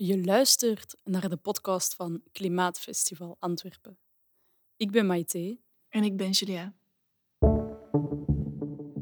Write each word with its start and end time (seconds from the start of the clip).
Je 0.00 0.24
luistert 0.24 0.96
naar 1.04 1.28
de 1.28 1.36
podcast 1.36 1.94
van 1.94 2.22
Klimaatfestival 2.32 3.36
Antwerpen. 3.38 3.98
Ik 4.76 4.90
ben 4.90 5.06
Maite. 5.06 5.58
En 5.88 6.02
ik 6.04 6.16
ben 6.16 6.30
Julia. 6.30 6.74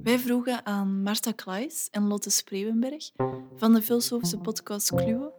Wij 0.03 0.19
vroegen 0.19 0.67
aan 0.67 1.03
Marta 1.03 1.33
Klaes 1.33 1.89
en 1.91 2.07
Lotte 2.07 2.31
Spreeuwenberg 2.31 3.11
van 3.57 3.73
de 3.73 3.83
filosofische 3.83 4.39
podcast 4.39 4.95
Kluwe 4.95 5.33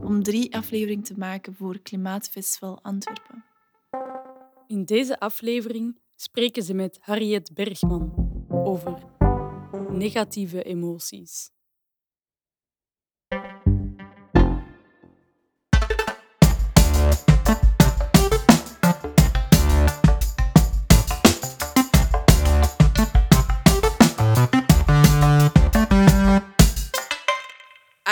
om 0.00 0.22
drie 0.22 0.56
afleveringen 0.56 1.04
te 1.04 1.18
maken 1.18 1.54
voor 1.54 1.78
Klimaatfestival 1.78 2.82
Antwerpen. 2.82 3.44
In 4.66 4.84
deze 4.84 5.20
aflevering 5.20 5.98
spreken 6.16 6.62
ze 6.62 6.74
met 6.74 6.98
Harriet 7.00 7.54
Bergman 7.54 8.12
over 8.48 9.02
negatieve 9.88 10.62
emoties. 10.62 11.50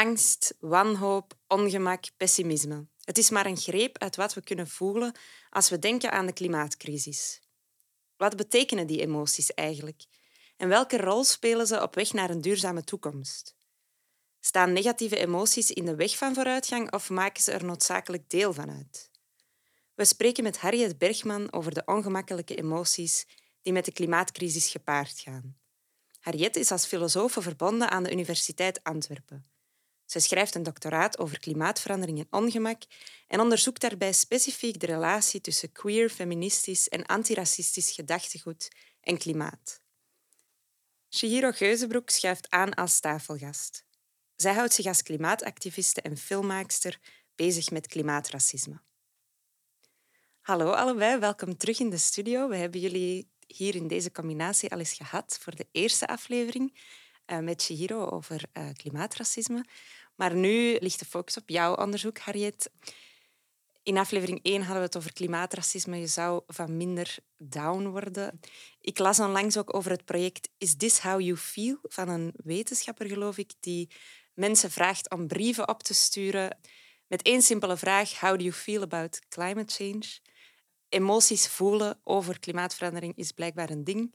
Angst, 0.09 0.55
wanhoop, 0.61 1.35
ongemak, 1.47 2.05
pessimisme. 2.17 2.87
Het 3.05 3.19
is 3.19 3.31
maar 3.31 3.47
een 3.47 3.57
greep 3.57 3.99
uit 3.99 4.17
wat 4.17 4.35
we 4.35 4.43
kunnen 4.43 4.69
voelen 4.69 5.15
als 5.51 5.69
we 5.69 5.79
denken 5.79 6.13
aan 6.13 6.27
de 6.27 6.33
klimaatcrisis. 6.33 7.41
Wat 8.17 8.37
betekenen 8.37 8.87
die 8.87 9.01
emoties 9.01 9.55
eigenlijk? 9.55 10.05
En 10.57 10.69
welke 10.69 10.97
rol 10.97 11.25
spelen 11.25 11.67
ze 11.67 11.83
op 11.83 11.95
weg 11.95 12.13
naar 12.13 12.31
een 12.31 12.41
duurzame 12.41 12.85
toekomst? 12.85 13.57
Staan 14.41 14.73
negatieve 14.73 15.17
emoties 15.17 15.71
in 15.71 15.85
de 15.85 15.95
weg 15.95 16.17
van 16.17 16.35
vooruitgang 16.35 16.93
of 16.93 17.11
maken 17.11 17.43
ze 17.43 17.53
er 17.53 17.65
noodzakelijk 17.65 18.31
deel 18.31 18.53
van 18.53 18.71
uit? 18.71 19.11
We 19.95 20.05
spreken 20.05 20.43
met 20.43 20.59
Harriet 20.59 20.99
Bergman 20.99 21.53
over 21.53 21.75
de 21.75 21.83
ongemakkelijke 21.85 22.55
emoties 22.55 23.27
die 23.63 23.73
met 23.73 23.85
de 23.85 23.93
klimaatcrisis 23.93 24.71
gepaard 24.71 25.19
gaan. 25.21 25.59
Harriet 26.21 26.57
is 26.57 26.71
als 26.71 26.87
filosoof 26.87 27.33
verbonden 27.33 27.91
aan 27.91 28.03
de 28.03 28.13
Universiteit 28.13 28.85
Antwerpen. 28.85 29.57
Ze 30.11 30.21
schrijft 30.21 30.55
een 30.55 30.63
doctoraat 30.63 31.19
over 31.19 31.39
klimaatverandering 31.39 32.19
en 32.19 32.27
ongemak 32.31 32.83
en 33.27 33.41
onderzoekt 33.41 33.81
daarbij 33.81 34.13
specifiek 34.13 34.81
de 34.81 34.87
relatie 34.87 35.41
tussen 35.41 35.73
queer, 35.73 36.11
feministisch 36.11 36.89
en 36.89 37.07
antiracistisch 37.07 37.91
gedachtegoed 37.91 38.69
en 39.01 39.19
klimaat. 39.19 39.81
Chihiro 41.09 41.51
Geuzenbroek 41.51 42.11
schuift 42.11 42.51
aan 42.51 42.75
als 42.75 43.01
tafelgast. 43.01 43.85
Zij 44.37 44.55
houdt 44.55 44.75
zich 44.75 44.87
als 44.87 45.03
klimaatactiviste 45.03 46.01
en 46.01 46.17
filmmaakster 46.17 47.01
bezig 47.35 47.71
met 47.71 47.87
klimaatracisme. 47.87 48.81
Hallo 50.41 50.71
allebei, 50.71 51.19
welkom 51.19 51.57
terug 51.57 51.81
in 51.81 51.91
de 51.91 51.99
studio. 51.99 52.49
We 52.49 52.57
hebben 52.57 52.81
jullie 52.81 53.31
hier 53.47 53.75
in 53.75 53.89
deze 53.89 54.13
combinatie 54.13 54.73
al 54.73 54.79
eens 54.79 54.93
gehad 54.93 55.39
voor 55.41 55.55
de 55.57 55.67
eerste 55.73 56.07
aflevering 56.07 56.79
uh, 57.31 57.39
met 57.39 57.63
Chihiro 57.63 58.07
over 58.07 58.43
uh, 58.53 58.69
klimaatracisme. 58.73 59.65
Maar 60.19 60.35
nu 60.35 60.77
ligt 60.81 60.99
de 60.99 61.05
focus 61.05 61.37
op 61.37 61.49
jouw 61.49 61.75
onderzoek, 61.75 62.19
Harriet. 62.19 62.71
In 63.83 63.99
aflevering 63.99 64.41
1 64.43 64.61
hadden 64.61 64.77
we 64.77 64.83
het 64.83 64.97
over 64.97 65.13
klimaatracisme. 65.13 65.97
Je 65.97 66.07
zou 66.07 66.43
van 66.47 66.77
minder 66.77 67.17
down 67.37 67.87
worden. 67.87 68.41
Ik 68.81 68.99
las 68.99 69.21
onlangs 69.21 69.57
ook 69.57 69.75
over 69.75 69.91
het 69.91 70.05
project 70.05 70.49
Is 70.59 70.77
This 70.77 70.99
How 70.99 71.21
You 71.21 71.37
Feel? 71.37 71.79
van 71.83 72.09
een 72.09 72.35
wetenschapper, 72.45 73.07
geloof 73.07 73.39
ik, 73.39 73.53
die 73.61 73.91
mensen 74.35 74.71
vraagt 74.71 75.11
om 75.11 75.27
brieven 75.27 75.69
op 75.69 75.83
te 75.83 75.95
sturen 75.95 76.59
met 77.07 77.23
één 77.23 77.43
simpele 77.43 77.77
vraag. 77.77 78.21
How 78.21 78.39
do 78.39 78.45
you 78.45 78.53
feel 78.53 78.83
about 78.83 79.21
climate 79.29 79.75
change? 79.75 80.19
Emoties 80.89 81.49
voelen 81.49 82.01
over 82.05 82.39
klimaatverandering 82.39 83.17
is 83.17 83.33
blijkbaar 83.33 83.71
een 83.71 83.85
ding. 83.85 84.15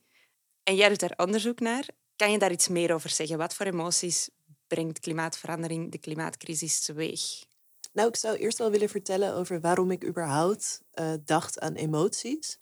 En 0.63 0.75
jij 0.75 0.89
doet 0.89 0.99
daar 0.99 1.13
onderzoek 1.15 1.59
naar. 1.59 1.85
Kan 2.15 2.31
je 2.31 2.37
daar 2.37 2.51
iets 2.51 2.67
meer 2.67 2.93
over 2.93 3.09
zeggen? 3.09 3.37
Wat 3.37 3.55
voor 3.55 3.65
emoties 3.65 4.29
brengt 4.73 4.99
klimaatverandering 4.99 5.91
de 5.91 5.97
klimaatcrisis 5.97 6.85
teweeg? 6.85 7.45
Nou, 7.91 8.07
ik 8.07 8.15
zou 8.15 8.37
eerst 8.37 8.57
wel 8.57 8.71
willen 8.71 8.89
vertellen 8.89 9.33
over 9.33 9.61
waarom 9.61 9.91
ik 9.91 10.05
überhaupt 10.05 10.83
uh, 10.93 11.13
dacht 11.25 11.59
aan 11.59 11.73
emoties. 11.73 12.59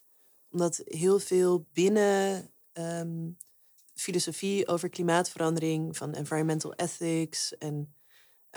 Omdat 0.50 0.82
heel 0.86 1.20
veel 1.20 1.66
binnen 1.74 2.52
um, 2.74 3.38
filosofie 3.94 4.68
over 4.68 4.90
klimaatverandering, 4.90 5.98
van 5.98 6.14
environmental 6.14 6.74
ethics 6.74 7.58
en 7.58 7.96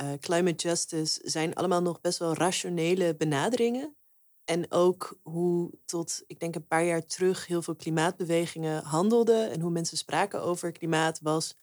uh, 0.01 0.13
climate 0.21 0.69
justice, 0.69 1.21
zijn 1.25 1.55
allemaal 1.55 1.83
nog 1.83 2.01
best 2.01 2.19
wel 2.19 2.35
rationele 2.35 3.17
benaderingen. 3.17 3.97
En 4.45 4.73
ook 4.73 5.19
hoe 5.23 5.71
tot, 5.85 6.23
ik 6.27 6.41
denk 6.41 6.55
een 6.55 6.67
paar 6.67 6.85
jaar 6.85 7.07
terug, 7.07 7.47
heel 7.47 7.63
veel 7.63 7.77
klimaatbewegingen 7.77 8.83
handelden 8.83 9.51
en 9.51 9.61
hoe 9.61 9.71
mensen 9.71 9.97
spraken 9.97 10.43
over 10.43 10.73
klimaat 10.73 11.21
was 11.21 11.57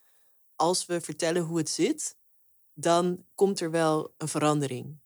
als 0.62 0.86
we 0.86 1.02
vertellen 1.02 1.42
hoe 1.42 1.58
het 1.58 1.70
zit, 1.70 2.18
dan 2.74 3.26
komt 3.36 3.60
er 3.60 3.72
wel 3.72 4.14
een 4.18 4.28
verandering. 4.28 5.00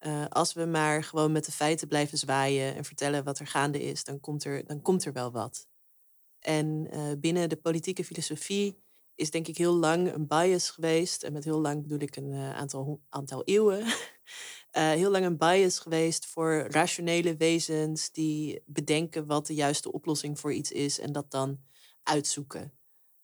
Uh, 0.00 0.26
als 0.28 0.52
we 0.52 0.64
maar 0.64 1.04
gewoon 1.04 1.32
met 1.32 1.44
de 1.44 1.52
feiten 1.52 1.88
blijven 1.88 2.18
zwaaien 2.18 2.74
en 2.74 2.84
vertellen 2.84 3.24
wat 3.24 3.38
er 3.38 3.46
gaande 3.46 3.82
is, 3.82 4.04
dan 4.04 4.20
komt 4.20 4.44
er, 4.44 4.66
dan 4.66 4.82
komt 4.82 5.04
er 5.04 5.12
wel 5.12 5.30
wat. 5.30 5.66
En 6.38 6.88
uh, 6.92 7.12
binnen 7.18 7.48
de 7.48 7.56
politieke 7.56 8.04
filosofie 8.04 8.82
is 9.14 9.30
denk 9.30 9.48
ik 9.48 9.56
heel 9.56 9.74
lang 9.74 10.12
een 10.12 10.26
bias 10.26 10.70
geweest, 10.70 11.22
en 11.22 11.32
met 11.32 11.44
heel 11.44 11.60
lang 11.60 11.82
bedoel 11.82 12.00
ik 12.00 12.16
een 12.16 12.32
uh, 12.32 12.54
aantal, 12.54 13.00
aantal 13.08 13.44
eeuwen, 13.44 13.84
heel 15.00 15.10
lang 15.10 15.24
een 15.24 15.38
bias 15.38 15.78
geweest 15.78 16.26
voor 16.26 16.66
rationele 16.70 17.36
wezens 17.36 18.10
die 18.10 18.62
bedenken 18.66 19.26
wat 19.26 19.46
de 19.46 19.54
juiste 19.54 19.92
oplossing 19.92 20.40
voor 20.40 20.52
iets 20.52 20.72
is 20.72 20.98
en 20.98 21.12
dat 21.12 21.30
dan 21.30 21.60
uitzoeken. 22.02 22.72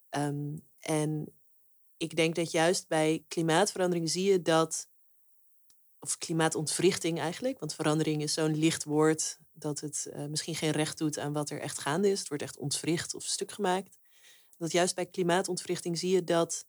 Um, 0.09 0.67
en 0.79 1.38
ik 1.99 2.15
denk 2.15 2.35
dat 2.35 2.51
juist 2.51 2.87
bij 2.87 3.23
klimaatverandering 3.27 4.09
zie 4.09 4.31
je 4.31 4.41
dat, 4.41 4.87
of 5.99 6.17
klimaatontwrichting 6.17 7.19
eigenlijk, 7.19 7.59
want 7.59 7.73
verandering 7.73 8.21
is 8.21 8.33
zo'n 8.33 8.55
licht 8.57 8.83
woord 8.83 9.37
dat 9.53 9.79
het 9.79 10.07
uh, 10.13 10.25
misschien 10.25 10.55
geen 10.55 10.71
recht 10.71 10.97
doet 10.97 11.17
aan 11.17 11.33
wat 11.33 11.49
er 11.49 11.59
echt 11.59 11.79
gaande 11.79 12.09
is. 12.09 12.19
Het 12.19 12.27
wordt 12.27 12.43
echt 12.43 12.57
ontwricht 12.57 13.13
of 13.13 13.23
stuk 13.23 13.51
gemaakt. 13.51 13.97
Dat 14.57 14.71
juist 14.71 14.95
bij 14.95 15.05
klimaatontwrichting 15.05 15.97
zie 15.97 16.13
je 16.13 16.23
dat 16.23 16.67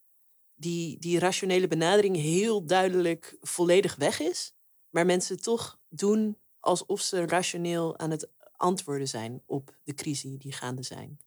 die, 0.55 0.99
die 0.99 1.19
rationele 1.19 1.69
benadering 1.69 2.17
heel 2.17 2.67
duidelijk 2.67 3.37
volledig 3.41 3.97
weg 3.97 4.21
is, 4.21 4.55
maar 4.91 5.07
mensen 5.07 5.41
toch 5.43 5.81
doen 5.89 6.39
alsof 6.61 7.01
ze 7.01 7.27
rationeel 7.27 7.99
aan 7.99 8.11
het 8.11 8.29
antwoorden 8.53 9.09
zijn 9.09 9.43
op 9.47 9.79
de 9.83 9.95
crisis 9.95 10.39
die 10.39 10.53
gaande 10.53 10.83
zijn. 10.83 11.19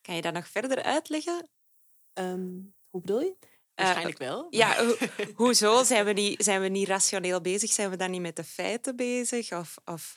Kan 0.00 0.14
je 0.14 0.22
dat 0.22 0.32
nog 0.32 0.48
verder 0.48 0.82
uitleggen? 0.82 1.48
Um, 2.14 2.76
hoe 2.90 3.00
bedoel 3.00 3.20
je? 3.20 3.36
Waarschijnlijk 3.74 4.18
wel. 4.18 4.46
Ja, 4.50 4.76
ho 4.84 4.94
hoezo? 5.34 5.82
Zijn 5.84 6.04
we, 6.04 6.12
niet, 6.12 6.44
zijn 6.44 6.60
we 6.60 6.68
niet 6.68 6.88
rationeel 6.88 7.40
bezig? 7.40 7.70
Zijn 7.70 7.90
we 7.90 7.96
dan 7.96 8.10
niet 8.10 8.20
met 8.20 8.36
de 8.36 8.44
feiten 8.44 8.96
bezig? 8.96 9.52
Of, 9.52 9.76
of 9.84 10.14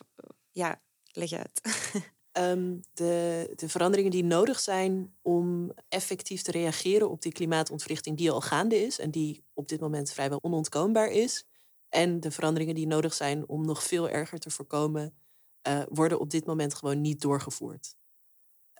ja, 0.51 0.81
leg 1.11 1.31
uit. 1.31 1.61
Um, 2.31 2.81
de, 2.93 3.53
de 3.55 3.69
veranderingen 3.69 4.11
die 4.11 4.23
nodig 4.23 4.59
zijn 4.59 5.15
om 5.21 5.71
effectief 5.89 6.41
te 6.41 6.51
reageren 6.51 7.09
op 7.09 7.21
die 7.21 7.31
klimaatontwrichting 7.31 8.17
die 8.17 8.31
al 8.31 8.41
gaande 8.41 8.85
is 8.85 8.99
en 8.99 9.11
die 9.11 9.43
op 9.53 9.67
dit 9.67 9.79
moment 9.79 10.11
vrijwel 10.11 10.39
onontkoombaar 10.41 11.09
is. 11.09 11.45
En 11.89 12.19
de 12.19 12.31
veranderingen 12.31 12.75
die 12.75 12.87
nodig 12.87 13.13
zijn 13.13 13.47
om 13.47 13.65
nog 13.65 13.83
veel 13.83 14.09
erger 14.09 14.39
te 14.39 14.49
voorkomen, 14.49 15.13
uh, 15.67 15.81
worden 15.89 16.19
op 16.19 16.29
dit 16.29 16.45
moment 16.45 16.73
gewoon 16.73 17.01
niet 17.01 17.21
doorgevoerd. 17.21 17.95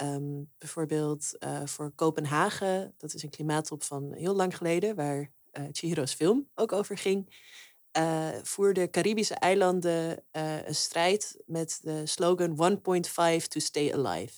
Um, 0.02 0.52
bijvoorbeeld 0.58 1.36
uh, 1.40 1.66
voor 1.66 1.92
Kopenhagen, 1.92 2.94
dat 2.98 3.14
is 3.14 3.24
een 3.24 3.30
klimaattop 3.30 3.84
van 3.84 4.14
heel 4.14 4.36
lang 4.36 4.58
geleden, 4.58 4.96
waar 4.96 5.32
uh, 5.54 5.66
Chihiro's 5.72 6.14
film 6.14 6.50
ook 6.56 6.72
over 6.72 6.98
ging, 6.98 7.36
uh, 7.98 8.30
voerden 8.44 8.90
Caribische 8.90 9.34
eilanden 9.34 10.24
een 10.32 10.76
strijd 10.76 11.42
met 11.46 11.80
de 11.82 12.06
slogan 12.06 12.80
1.5 13.40 13.48
to 13.48 13.60
stay 13.60 13.94
alive. 13.94 14.34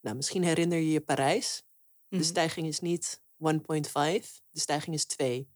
Nou, 0.00 0.16
misschien 0.16 0.42
herinner 0.42 0.78
je 0.78 0.90
je 0.90 1.00
Parijs. 1.00 1.62
De 2.08 2.16
mhm. 2.16 2.24
stijging 2.24 2.66
is 2.66 2.80
niet 2.80 3.22
1.5, 3.52 3.52
de 4.50 4.60
stijging 4.60 4.94
is 4.96 5.04
2. 5.04 5.48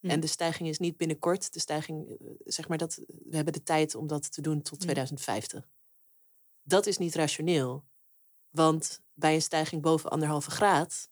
En 0.00 0.08
mhm. 0.08 0.20
de 0.20 0.26
stijging 0.26 0.68
is 0.68 0.78
niet 0.78 0.96
binnenkort, 0.96 1.52
de 1.52 1.60
stijging, 1.60 2.18
zeg 2.44 2.68
maar 2.68 2.78
dat, 2.78 2.94
we 3.06 3.36
hebben 3.36 3.52
de 3.52 3.62
tijd 3.62 3.94
om 3.94 4.06
dat 4.06 4.32
te 4.32 4.40
doen 4.40 4.62
tot 4.62 4.80
2050. 4.80 5.68
Dat 6.62 6.86
is 6.86 6.98
niet 6.98 7.14
rationeel. 7.14 7.84
Want 8.56 9.00
bij 9.14 9.34
een 9.34 9.42
stijging 9.42 9.82
boven 9.82 10.10
anderhalve 10.10 10.50
graad, 10.50 11.08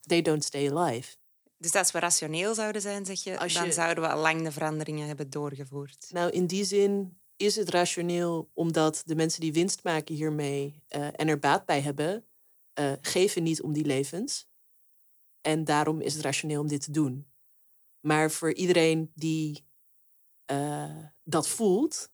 they 0.00 0.22
don't 0.22 0.44
stay 0.44 0.70
alive. 0.70 1.16
Dus 1.56 1.74
als 1.74 1.90
we 1.90 1.98
rationeel 1.98 2.54
zouden 2.54 2.82
zijn, 2.82 3.06
zeg 3.06 3.22
je, 3.22 3.30
je, 3.30 3.52
dan 3.52 3.72
zouden 3.72 4.04
we 4.04 4.10
al 4.10 4.20
lang 4.20 4.42
de 4.42 4.52
veranderingen 4.52 5.06
hebben 5.06 5.30
doorgevoerd. 5.30 6.06
Nou, 6.10 6.30
in 6.30 6.46
die 6.46 6.64
zin 6.64 7.20
is 7.36 7.56
het 7.56 7.68
rationeel 7.68 8.50
omdat 8.54 9.02
de 9.06 9.14
mensen 9.14 9.40
die 9.40 9.52
winst 9.52 9.84
maken 9.84 10.14
hiermee 10.14 10.82
uh, 10.96 11.06
en 11.20 11.28
er 11.28 11.38
baat 11.38 11.66
bij 11.66 11.80
hebben, 11.80 12.26
uh, 12.80 12.92
geven 13.00 13.42
niet 13.42 13.62
om 13.62 13.72
die 13.72 13.84
levens. 13.84 14.48
En 15.40 15.64
daarom 15.64 16.00
is 16.00 16.14
het 16.14 16.22
rationeel 16.22 16.60
om 16.60 16.68
dit 16.68 16.80
te 16.84 16.90
doen. 16.90 17.26
Maar 18.00 18.30
voor 18.30 18.52
iedereen 18.52 19.12
die 19.14 19.66
eh, 20.44 21.04
dat 21.24 21.48
voelt, 21.48 22.10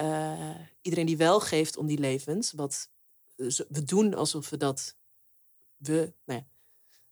eh, 0.00 0.56
iedereen 0.80 1.06
die 1.06 1.16
wel 1.16 1.40
geeft 1.40 1.76
om 1.76 1.86
die 1.86 1.98
levens, 1.98 2.52
wat 2.52 2.90
we 3.68 3.84
doen 3.84 4.14
alsof 4.14 4.50
we 4.50 4.56
dat, 4.56 4.96
we, 5.76 6.12
nou 6.24 6.40
ja, 6.40 6.46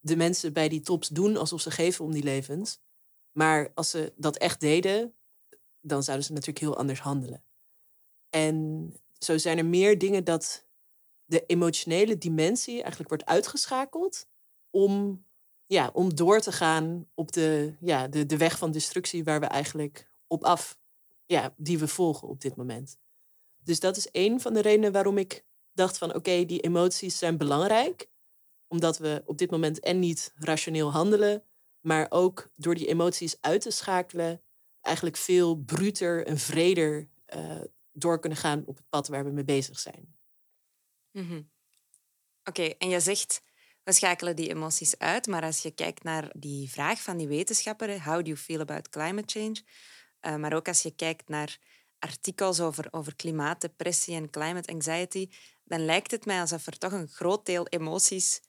de 0.01 0.17
mensen 0.17 0.53
bij 0.53 0.69
die 0.69 0.81
tops 0.81 1.09
doen 1.09 1.37
alsof 1.37 1.61
ze 1.61 1.71
geven 1.71 2.05
om 2.05 2.13
die 2.13 2.23
levens. 2.23 2.81
Maar 3.33 3.71
als 3.75 3.91
ze 3.91 4.13
dat 4.17 4.37
echt 4.37 4.61
deden, 4.61 5.15
dan 5.81 6.03
zouden 6.03 6.27
ze 6.27 6.33
natuurlijk 6.33 6.59
heel 6.59 6.77
anders 6.77 7.01
handelen. 7.01 7.43
En 8.31 8.95
zo 9.19 9.39
zijn 9.39 9.59
er 9.59 9.67
meer 9.67 9.99
dingen 9.99 10.25
dat 10.25 10.67
de 11.25 11.47
emotionele 11.47 12.19
dimensie 12.19 12.81
eigenlijk 12.81 13.09
wordt 13.09 13.27
uitgeschakeld 13.27 14.27
om, 14.71 15.25
ja, 15.67 15.91
om 15.93 16.15
door 16.15 16.41
te 16.41 16.53
gaan 16.53 17.07
op 17.15 17.33
de, 17.33 17.75
ja, 17.81 18.09
de, 18.09 18.27
de 18.27 18.37
weg 18.37 18.59
van 18.59 18.71
destructie 18.71 19.25
waar 19.25 19.41
we 19.41 19.47
eigenlijk 19.47 20.11
op 20.27 20.45
af, 20.45 20.79
ja, 21.29 21.55
die 21.57 21.79
we 21.79 21.89
volgen 21.89 22.29
op 22.29 22.41
dit 22.41 22.57
moment. 22.57 22.99
Dus 23.63 23.81
dat 23.81 23.97
is 23.97 24.09
een 24.13 24.41
van 24.41 24.55
de 24.55 24.61
redenen 24.61 24.93
waarom 24.93 25.19
ik 25.19 25.45
dacht 25.73 25.99
van 25.99 26.15
oké, 26.15 26.45
die 26.45 26.61
emoties 26.61 27.19
zijn 27.19 27.37
belangrijk. 27.37 28.09
Omdat 28.67 28.99
we 28.99 29.23
op 29.25 29.39
dit 29.39 29.51
moment 29.51 29.81
en 29.81 29.99
niet 29.99 30.33
rationeel 30.35 30.93
handelen, 30.93 31.45
maar 31.81 32.07
ook 32.11 32.51
door 32.57 32.75
die 32.75 32.87
emoties 32.87 33.41
uit 33.41 33.61
te 33.61 33.71
schakelen, 33.71 34.43
eigenlijk 34.81 35.17
veel 35.17 35.57
bruter 35.57 36.27
en 36.27 36.39
vreder 36.39 37.09
uh, 37.35 37.61
door 37.93 38.19
kunnen 38.21 38.39
gaan 38.39 38.63
op 38.67 38.77
het 38.77 38.89
pad 38.89 39.09
waar 39.09 39.25
we 39.25 39.31
mee 39.31 39.45
bezig 39.45 39.79
zijn. 39.79 40.17
Mhm. 41.13 41.43
Oké, 42.45 42.63
en 42.63 42.89
je 42.89 43.01
zegt, 43.01 43.43
we 43.85 43.93
schakelen 43.93 44.37
die 44.37 44.49
emoties 44.49 44.99
uit, 44.99 45.27
maar 45.27 45.43
als 45.43 45.63
je 45.63 45.71
kijkt 45.71 46.03
naar 46.03 46.33
die 46.39 46.71
vraag 46.71 47.03
van 47.03 47.17
die 47.17 47.29
wetenschapper, 47.29 48.05
how 48.05 48.17
do 48.17 48.23
you 48.23 48.37
feel 48.37 48.61
about 48.61 48.89
climate 48.89 49.39
change? 49.39 49.63
Uh, 50.23 50.37
maar 50.37 50.53
ook 50.53 50.69
als 50.69 50.83
je 50.83 50.91
kijkt 50.91 51.29
naar 51.29 51.59
artikels 51.99 52.61
over, 52.61 52.89
over 52.91 53.17
klimaatdepressie 53.17 54.15
en 54.15 54.31
climate 54.31 54.73
anxiety, 54.73 55.31
dan 55.65 55.85
lijkt 55.85 56.11
het 56.11 56.25
mij 56.25 56.41
alsof 56.41 56.67
er 56.67 56.79
toch 56.79 56.93
een 56.93 57.09
groot 57.09 57.47
deel 57.47 57.67
emoties 57.67 58.41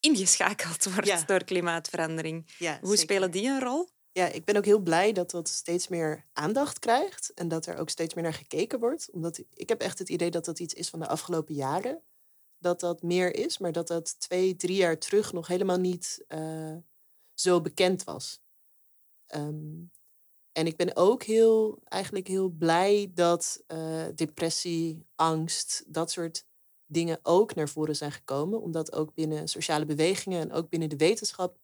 ingeschakeld 0.00 0.84
wordt 0.94 1.28
door 1.28 1.44
klimaatverandering. 1.44 2.54
Ja, 2.58 2.78
Hoe 2.82 2.96
spelen 2.96 3.30
die 3.30 3.46
een 3.46 3.60
rol? 3.60 3.88
Ja, 4.12 4.26
ik 4.26 4.44
ben 4.44 4.56
ook 4.56 4.64
heel 4.64 4.78
blij 4.78 5.12
dat 5.12 5.30
dat 5.30 5.48
steeds 5.48 5.88
meer 5.88 6.26
aandacht 6.32 6.78
krijgt 6.78 7.34
en 7.34 7.48
dat 7.48 7.66
er 7.66 7.76
ook 7.76 7.90
steeds 7.90 8.14
meer 8.14 8.24
naar 8.24 8.34
gekeken 8.34 8.78
wordt. 8.78 9.10
Omdat 9.10 9.42
ik 9.54 9.68
heb 9.68 9.80
echt 9.80 9.98
het 9.98 10.08
idee 10.08 10.30
dat 10.30 10.44
dat 10.44 10.58
iets 10.58 10.74
is 10.74 10.88
van 10.88 10.98
de 10.98 11.08
afgelopen 11.08 11.54
jaren. 11.54 12.02
Dat 12.58 12.80
dat 12.80 13.02
meer 13.02 13.34
is, 13.34 13.58
maar 13.58 13.72
dat 13.72 13.88
dat 13.88 14.20
twee, 14.20 14.56
drie 14.56 14.76
jaar 14.76 14.98
terug 14.98 15.32
nog 15.32 15.46
helemaal 15.46 15.78
niet 15.78 16.24
uh, 16.28 16.76
zo 17.34 17.60
bekend 17.60 18.04
was. 18.04 18.40
Um, 19.34 19.90
en 20.56 20.66
ik 20.66 20.76
ben 20.76 20.96
ook 20.96 21.22
heel, 21.22 21.78
eigenlijk 21.84 22.26
heel 22.26 22.48
blij 22.48 23.10
dat 23.14 23.62
uh, 23.68 24.04
depressie, 24.14 25.06
angst, 25.14 25.84
dat 25.86 26.10
soort 26.10 26.44
dingen 26.86 27.18
ook 27.22 27.54
naar 27.54 27.68
voren 27.68 27.96
zijn 27.96 28.12
gekomen. 28.12 28.60
Omdat 28.60 28.92
ook 28.92 29.14
binnen 29.14 29.48
sociale 29.48 29.84
bewegingen 29.84 30.40
en 30.40 30.52
ook 30.52 30.68
binnen 30.68 30.88
de 30.88 30.96
wetenschap 30.96 31.58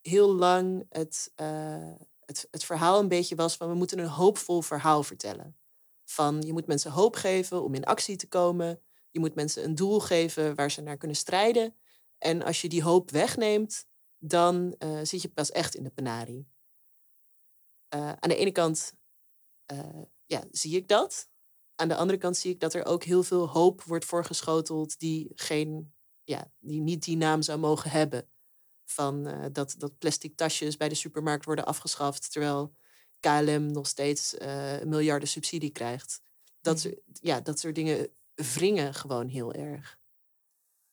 heel 0.00 0.34
lang 0.34 0.86
het, 0.88 1.32
uh, 1.40 1.92
het, 2.24 2.48
het 2.50 2.64
verhaal 2.64 3.00
een 3.00 3.08
beetje 3.08 3.34
was 3.34 3.56
van 3.56 3.68
we 3.68 3.74
moeten 3.74 3.98
een 3.98 4.06
hoopvol 4.06 4.62
verhaal 4.62 5.02
vertellen. 5.02 5.56
Van 6.04 6.42
je 6.42 6.52
moet 6.52 6.66
mensen 6.66 6.90
hoop 6.90 7.16
geven 7.16 7.62
om 7.62 7.74
in 7.74 7.84
actie 7.84 8.16
te 8.16 8.28
komen. 8.28 8.80
Je 9.10 9.20
moet 9.20 9.34
mensen 9.34 9.64
een 9.64 9.74
doel 9.74 10.00
geven 10.00 10.54
waar 10.54 10.70
ze 10.70 10.80
naar 10.80 10.96
kunnen 10.96 11.16
strijden. 11.16 11.74
En 12.18 12.42
als 12.42 12.60
je 12.60 12.68
die 12.68 12.82
hoop 12.82 13.10
wegneemt, 13.10 13.86
dan 14.18 14.74
uh, 14.78 14.98
zit 15.02 15.22
je 15.22 15.28
pas 15.28 15.50
echt 15.50 15.74
in 15.74 15.82
de 15.82 15.90
penarie. 15.90 16.48
Uh, 17.94 18.08
aan 18.08 18.28
de 18.28 18.36
ene 18.36 18.52
kant 18.52 18.92
uh, 19.72 20.02
ja, 20.26 20.44
zie 20.50 20.76
ik 20.76 20.88
dat. 20.88 21.28
Aan 21.74 21.88
de 21.88 21.96
andere 21.96 22.18
kant 22.18 22.36
zie 22.36 22.52
ik 22.52 22.60
dat 22.60 22.74
er 22.74 22.84
ook 22.84 23.04
heel 23.04 23.22
veel 23.22 23.48
hoop 23.48 23.82
wordt 23.82 24.04
voorgeschoteld 24.04 24.98
die, 24.98 25.32
geen, 25.34 25.94
ja, 26.24 26.50
die 26.58 26.80
niet 26.80 27.04
die 27.04 27.16
naam 27.16 27.42
zou 27.42 27.58
mogen 27.58 27.90
hebben. 27.90 28.30
Van 28.84 29.28
uh, 29.28 29.46
dat, 29.52 29.74
dat 29.78 29.98
plastic 29.98 30.36
tasjes 30.36 30.76
bij 30.76 30.88
de 30.88 30.94
supermarkt 30.94 31.44
worden 31.44 31.66
afgeschaft, 31.66 32.32
terwijl 32.32 32.74
KLM 33.20 33.72
nog 33.72 33.86
steeds 33.86 34.34
miljarden 34.84 35.28
subsidie 35.28 35.70
krijgt. 35.70 36.20
Dat, 36.60 36.80
soort, 36.80 37.00
ja, 37.12 37.40
dat 37.40 37.58
soort 37.58 37.74
dingen 37.74 38.10
wringen 38.34 38.94
gewoon 38.94 39.28
heel 39.28 39.52
erg. 39.52 39.98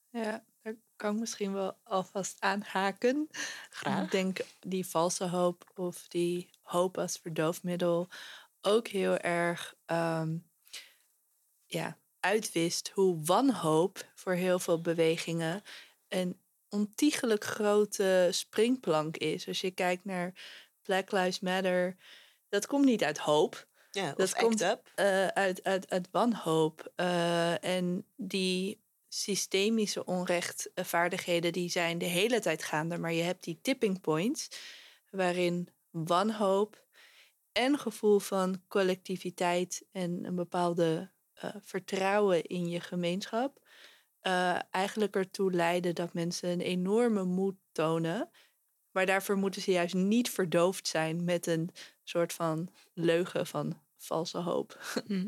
Ja, 0.10 0.46
daar 0.62 0.76
kan 0.96 1.14
ik 1.14 1.20
misschien 1.20 1.54
wel 1.54 1.78
alvast 1.84 2.42
aanhaken. 2.42 3.28
Graag. 3.70 4.04
Ik 4.04 4.12
denk 4.12 4.40
die 4.60 4.88
valse 4.88 5.28
hoop 5.28 5.72
of 5.76 6.08
die 6.08 6.50
hoop 6.66 6.98
als 6.98 7.18
verdoofmiddel 7.18 8.08
ook 8.62 8.88
heel 8.88 9.18
erg 9.18 9.76
um, 9.86 10.50
ja, 11.66 11.98
uitwist 12.20 12.92
hoe 12.94 13.24
wanhoop 13.24 14.06
voor 14.16 14.34
heel 14.34 14.60
veel 14.60 14.82
bewegingen 14.82 15.62
een 16.08 16.40
ontiegelijk 16.70 17.44
grote 17.44 18.28
springplank 18.32 19.18
is. 19.18 19.48
Als 19.48 19.62
je 19.62 19.72
kijkt 19.72 20.06
naar 20.06 20.34
Black 20.82 21.12
Lives 21.12 21.40
Matter, 21.40 21.96
dat 22.50 22.68
komt 22.68 22.86
niet 22.86 23.04
uit 23.04 23.18
hoop. 23.18 23.68
Ja, 23.92 24.14
dat 24.14 24.36
komt 24.36 24.62
uh, 24.62 25.28
uit, 25.28 25.64
uit, 25.64 25.90
uit 25.90 26.08
wanhoop. 26.12 26.92
Uh, 26.96 27.64
en 27.64 28.06
die 28.16 28.84
systemische 29.08 30.06
onrechtvaardigheden 30.06 31.54
die 31.54 31.70
zijn 31.70 31.98
de 31.98 32.06
hele 32.06 32.40
tijd 32.40 32.64
gaande, 32.64 32.98
maar 32.98 33.14
je 33.14 33.24
hebt 33.24 33.44
die 33.44 33.60
tipping 33.62 34.02
points 34.02 34.48
waarin 35.10 35.70
wanhoop 36.04 36.84
en 37.52 37.80
gevoel 37.80 38.20
van 38.20 38.62
collectiviteit 38.68 39.86
en 39.92 40.26
een 40.26 40.36
bepaalde 40.36 41.12
uh, 41.44 41.56
vertrouwen 41.60 42.44
in 42.44 42.70
je 42.70 42.80
gemeenschap 42.80 43.64
uh, 44.28 44.60
eigenlijk 44.72 45.16
ertoe 45.16 45.52
leiden 45.52 45.96
dat 45.96 46.14
mensen 46.14 46.50
een 46.50 46.62
enorme 46.62 47.24
moed 47.24 47.56
tonen. 47.72 48.30
Maar 48.92 49.06
daarvoor 49.06 49.38
moeten 49.38 49.62
ze 49.62 49.72
juist 49.72 49.94
niet 49.94 50.30
verdoofd 50.30 50.88
zijn 50.88 51.24
met 51.24 51.48
een 51.48 51.70
soort 52.04 52.34
van 52.34 52.70
leugen 52.94 53.48
van 53.48 53.82
valse 53.98 54.38
hoop. 54.38 54.80
Hm. 55.08 55.28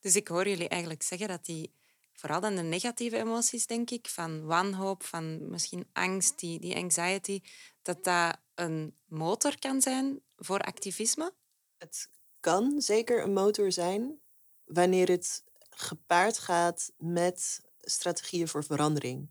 Dus 0.00 0.16
ik 0.16 0.28
hoor 0.28 0.48
jullie 0.48 0.68
eigenlijk 0.68 1.02
zeggen 1.02 1.28
dat 1.28 1.44
die, 1.44 1.72
vooral 2.12 2.40
dan 2.40 2.54
de 2.54 2.62
negatieve 2.62 3.16
emoties, 3.16 3.66
denk 3.66 3.90
ik, 3.90 4.08
van 4.08 4.44
wanhoop, 4.44 5.02
van 5.02 5.50
misschien 5.50 5.88
angst, 5.92 6.38
die, 6.38 6.60
die 6.60 6.76
anxiety, 6.76 7.40
dat 7.88 8.04
dat 8.04 8.38
een 8.54 8.94
motor 9.04 9.58
kan 9.58 9.80
zijn 9.80 10.20
voor 10.36 10.60
activisme? 10.60 11.34
Het 11.76 12.08
kan 12.40 12.80
zeker 12.80 13.22
een 13.22 13.32
motor 13.32 13.72
zijn 13.72 14.20
wanneer 14.64 15.08
het 15.08 15.44
gepaard 15.70 16.38
gaat 16.38 16.92
met 16.96 17.60
strategieën 17.78 18.48
voor 18.48 18.64
verandering. 18.64 19.30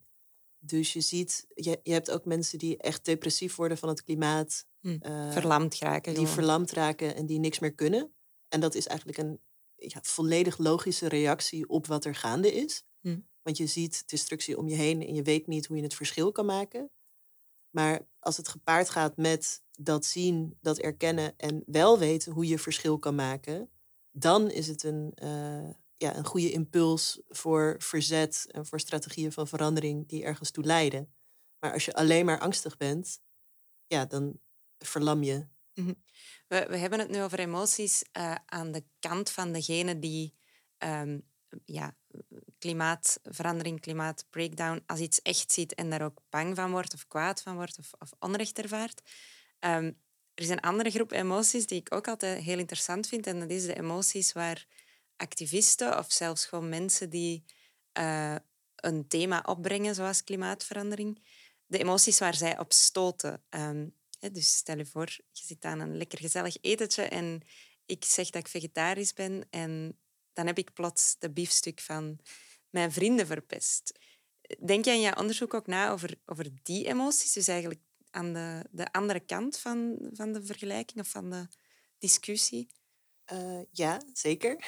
Dus 0.59 0.93
je 0.93 1.01
ziet, 1.01 1.45
je, 1.53 1.79
je 1.83 1.93
hebt 1.93 2.11
ook 2.11 2.25
mensen 2.25 2.59
die 2.59 2.77
echt 2.77 3.05
depressief 3.05 3.55
worden 3.55 3.77
van 3.77 3.89
het 3.89 4.03
klimaat. 4.03 4.65
Hm, 4.79 4.97
uh, 5.01 5.31
verlamd 5.31 5.79
raken. 5.79 6.13
Die 6.13 6.27
verlamd 6.27 6.71
raken 6.71 7.15
en 7.15 7.25
die 7.25 7.39
niks 7.39 7.59
meer 7.59 7.73
kunnen. 7.73 8.13
En 8.47 8.59
dat 8.59 8.75
is 8.75 8.87
eigenlijk 8.87 9.17
een 9.17 9.41
ja, 9.75 9.99
volledig 10.01 10.57
logische 10.57 11.07
reactie 11.07 11.69
op 11.69 11.87
wat 11.87 12.05
er 12.05 12.15
gaande 12.15 12.53
is. 12.53 12.83
Hm. 12.99 13.19
Want 13.41 13.57
je 13.57 13.67
ziet 13.67 14.07
destructie 14.07 14.57
om 14.57 14.67
je 14.67 14.75
heen 14.75 15.01
en 15.01 15.15
je 15.15 15.21
weet 15.21 15.47
niet 15.47 15.65
hoe 15.65 15.77
je 15.77 15.83
het 15.83 15.95
verschil 15.95 16.31
kan 16.31 16.45
maken. 16.45 16.91
Maar 17.77 18.01
als 18.19 18.37
het 18.37 18.47
gepaard 18.47 18.89
gaat 18.89 19.17
met 19.17 19.63
dat 19.71 20.05
zien, 20.05 20.57
dat 20.61 20.77
erkennen 20.77 21.33
en 21.37 21.63
wel 21.65 21.99
weten 21.99 22.31
hoe 22.31 22.47
je 22.47 22.59
verschil 22.59 22.99
kan 22.99 23.15
maken, 23.15 23.69
dan 24.11 24.49
is 24.51 24.67
het 24.67 24.83
een, 24.83 25.13
uh, 25.23 25.69
ja, 25.93 26.15
een 26.15 26.25
goede 26.25 26.51
impuls 26.51 27.21
voor 27.27 27.75
verzet 27.77 28.47
en 28.51 28.65
voor 28.65 28.79
strategieën 28.79 29.31
van 29.31 29.47
verandering 29.47 30.07
die 30.07 30.23
ergens 30.23 30.51
toe 30.51 30.63
leiden. 30.63 31.13
Maar 31.59 31.73
als 31.73 31.85
je 31.85 31.93
alleen 31.93 32.25
maar 32.25 32.39
angstig 32.39 32.77
bent, 32.77 33.19
ja, 33.87 34.05
dan 34.05 34.39
verlam 34.77 35.23
je. 35.23 35.47
Mhm. 35.73 35.93
We, 36.47 36.65
we 36.69 36.77
hebben 36.77 36.99
het 36.99 37.09
nu 37.09 37.21
over 37.21 37.39
emoties 37.39 38.03
uh, 38.17 38.35
aan 38.45 38.71
de 38.71 38.83
kant 38.99 39.29
van 39.29 39.51
degene 39.51 39.99
die 39.99 40.33
um, 40.77 41.27
ja, 41.65 41.95
klimaatverandering, 42.57 43.79
klimaatbreakdown 43.79 44.83
als 44.85 44.99
iets 44.99 45.21
echt 45.21 45.51
ziet 45.51 45.75
en 45.75 45.89
daar 45.89 46.01
ook 46.01 46.21
bang 46.29 46.55
van 46.55 46.71
wordt 46.71 46.93
of 46.93 47.07
kwaad 47.07 47.41
van 47.41 47.55
wordt 47.55 47.77
of, 47.77 47.91
of 47.99 48.13
onrecht 48.19 48.59
ervaart. 48.59 49.01
Um, 49.59 50.05
er 50.33 50.43
is 50.43 50.49
een 50.49 50.59
andere 50.59 50.89
groep 50.89 51.11
emoties 51.11 51.67
die 51.67 51.79
ik 51.79 51.93
ook 51.93 52.07
altijd 52.07 52.43
heel 52.43 52.59
interessant 52.59 53.07
vind 53.07 53.27
en 53.27 53.39
dat 53.39 53.49
is 53.49 53.65
de 53.65 53.77
emoties 53.77 54.31
waar 54.31 54.67
activisten 55.15 55.97
of 55.97 56.11
zelfs 56.11 56.45
gewoon 56.45 56.69
mensen 56.69 57.09
die 57.09 57.45
uh, 57.99 58.35
een 58.75 59.07
thema 59.07 59.43
opbrengen, 59.45 59.95
zoals 59.95 60.23
klimaatverandering, 60.23 61.23
de 61.65 61.77
emoties 61.77 62.19
waar 62.19 62.35
zij 62.35 62.59
op 62.59 62.73
stoten. 62.73 63.43
Um, 63.49 63.95
dus 64.31 64.55
stel 64.55 64.77
je 64.77 64.85
voor, 64.85 65.09
je 65.31 65.45
zit 65.45 65.65
aan 65.65 65.79
een 65.79 65.97
lekker 65.97 66.19
gezellig 66.19 66.57
etentje 66.61 67.03
en 67.03 67.41
ik 67.85 68.05
zeg 68.05 68.29
dat 68.29 68.41
ik 68.41 68.47
vegetarisch 68.47 69.13
ben 69.13 69.47
en 69.49 69.99
dan 70.37 70.47
heb 70.47 70.57
ik 70.57 70.73
plots 70.73 71.15
de 71.19 71.31
biefstuk 71.31 71.79
van 71.79 72.19
mijn 72.69 72.91
vrienden 72.91 73.27
verpest. 73.27 73.99
Denk 74.65 74.85
je 74.85 74.91
in 74.91 74.99
je 74.99 75.17
onderzoek 75.17 75.53
ook 75.53 75.67
na 75.67 75.89
over, 75.89 76.19
over 76.25 76.47
die 76.63 76.85
emoties? 76.85 77.33
Dus 77.33 77.47
eigenlijk 77.47 77.81
aan 78.09 78.33
de, 78.33 78.65
de 78.71 78.91
andere 78.91 79.19
kant 79.19 79.57
van, 79.57 79.97
van 80.13 80.31
de 80.33 80.43
vergelijking 80.43 80.99
of 80.99 81.07
van 81.07 81.29
de 81.29 81.47
discussie? 81.97 82.69
Uh, 83.33 83.61
ja, 83.71 84.01
zeker. 84.13 84.65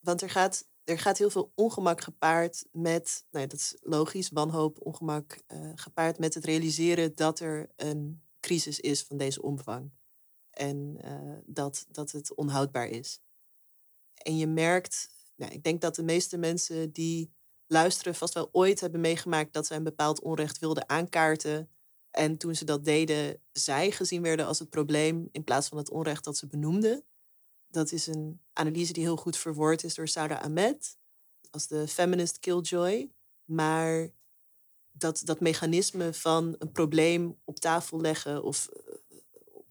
Want 0.00 0.22
er 0.22 0.30
gaat, 0.30 0.68
er 0.84 0.98
gaat 0.98 1.18
heel 1.18 1.30
veel 1.30 1.52
ongemak 1.54 2.00
gepaard 2.00 2.64
met, 2.72 3.24
nou 3.30 3.44
ja, 3.44 3.50
dat 3.50 3.60
is 3.60 3.76
logisch, 3.80 4.28
wanhoop, 4.28 4.86
ongemak, 4.86 5.38
uh, 5.48 5.72
gepaard 5.74 6.18
met 6.18 6.34
het 6.34 6.44
realiseren 6.44 7.14
dat 7.14 7.40
er 7.40 7.70
een 7.76 8.22
crisis 8.40 8.80
is 8.80 9.02
van 9.02 9.16
deze 9.16 9.42
omvang. 9.42 9.90
En 10.50 10.98
uh, 11.04 11.38
dat, 11.46 11.86
dat 11.88 12.10
het 12.10 12.34
onhoudbaar 12.34 12.88
is. 12.88 13.20
En 14.22 14.36
je 14.36 14.46
merkt, 14.46 15.08
nou, 15.36 15.52
ik 15.52 15.62
denk 15.62 15.80
dat 15.80 15.94
de 15.94 16.02
meeste 16.02 16.36
mensen 16.36 16.92
die 16.92 17.32
luisteren 17.66 18.14
vast 18.14 18.34
wel 18.34 18.48
ooit 18.52 18.80
hebben 18.80 19.00
meegemaakt 19.00 19.52
dat 19.52 19.66
ze 19.66 19.74
een 19.74 19.82
bepaald 19.82 20.20
onrecht 20.20 20.58
wilden 20.58 20.88
aankaarten. 20.88 21.70
En 22.10 22.36
toen 22.36 22.54
ze 22.54 22.64
dat 22.64 22.84
deden, 22.84 23.40
zij 23.52 23.90
gezien 23.90 24.22
werden 24.22 24.46
als 24.46 24.58
het 24.58 24.70
probleem 24.70 25.28
in 25.32 25.44
plaats 25.44 25.68
van 25.68 25.78
het 25.78 25.90
onrecht 25.90 26.24
dat 26.24 26.36
ze 26.36 26.46
benoemden. 26.46 27.04
Dat 27.68 27.92
is 27.92 28.06
een 28.06 28.40
analyse 28.52 28.92
die 28.92 29.02
heel 29.02 29.16
goed 29.16 29.36
verwoord 29.36 29.84
is 29.84 29.94
door 29.94 30.08
Sarah 30.08 30.40
Ahmed 30.40 30.96
als 31.50 31.66
de 31.66 31.88
feminist 31.88 32.38
killjoy. 32.38 33.10
Maar 33.44 34.10
dat, 34.90 35.20
dat 35.24 35.40
mechanisme 35.40 36.14
van 36.14 36.56
een 36.58 36.72
probleem 36.72 37.38
op 37.44 37.58
tafel 37.58 38.00
leggen 38.00 38.42
of 38.42 38.68
uh, 38.72 39.18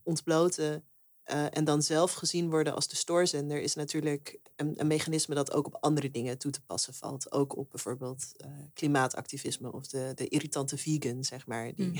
ontbloten 0.03 0.87
uh, 1.31 1.57
en 1.57 1.63
dan 1.63 1.81
zelf 1.81 2.13
gezien 2.13 2.50
worden 2.50 2.75
als 2.75 2.88
de 2.88 2.96
stoorzender 2.96 3.62
is 3.62 3.75
natuurlijk 3.75 4.39
een, 4.55 4.79
een, 4.79 4.88
mechanisme 4.88 5.36
dat 5.36 5.51
ook 5.51 5.65
op 5.65 5.77
andere 5.79 6.12
dingen 6.12 6.38
toe 6.38 6.51
te 6.51 6.62
passen 6.62 6.93
valt. 6.93 7.31
Ook 7.31 7.57
op 7.57 7.69
bijvoorbeeld 7.69 8.31
uh, 8.46 8.51
klimaatactivisme 8.74 9.72
of 9.72 9.88
de, 9.88 10.12
de 10.15 10.27
irritante 10.27 10.77
vegan, 10.77 11.24
zeg 11.24 11.48
maar, 11.48 11.75
die 11.75 11.88
mm. 11.88 11.96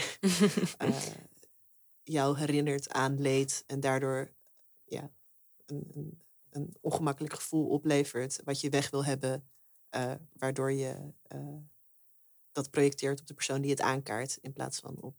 uh, 0.84 0.98
jou 2.18 2.38
herinnert 2.38 2.90
aan 2.90 3.22
leed 3.22 3.64
en 3.68 3.80
daardoor 3.80 4.32
ja, 4.86 5.12
een, 5.66 5.92
een, 5.94 6.22
een, 6.50 6.76
ongemakkelijk 6.82 7.34
gevoel 7.34 7.68
oplevert 7.68 8.42
wat 8.44 8.62
je 8.62 8.70
weg 8.70 8.90
wil 8.90 9.06
hebben, 9.06 9.50
waardoor 10.34 10.72
je 10.72 11.14
dat 12.52 12.70
projecteert 12.70 13.20
op 13.20 13.28
de 13.28 13.34
persoon 13.34 13.62
die 13.62 13.72
het 13.72 13.82
aankaart 13.82 14.38
in 14.42 14.54
plaats 14.54 14.80
van 14.80 15.02
op 15.02 15.16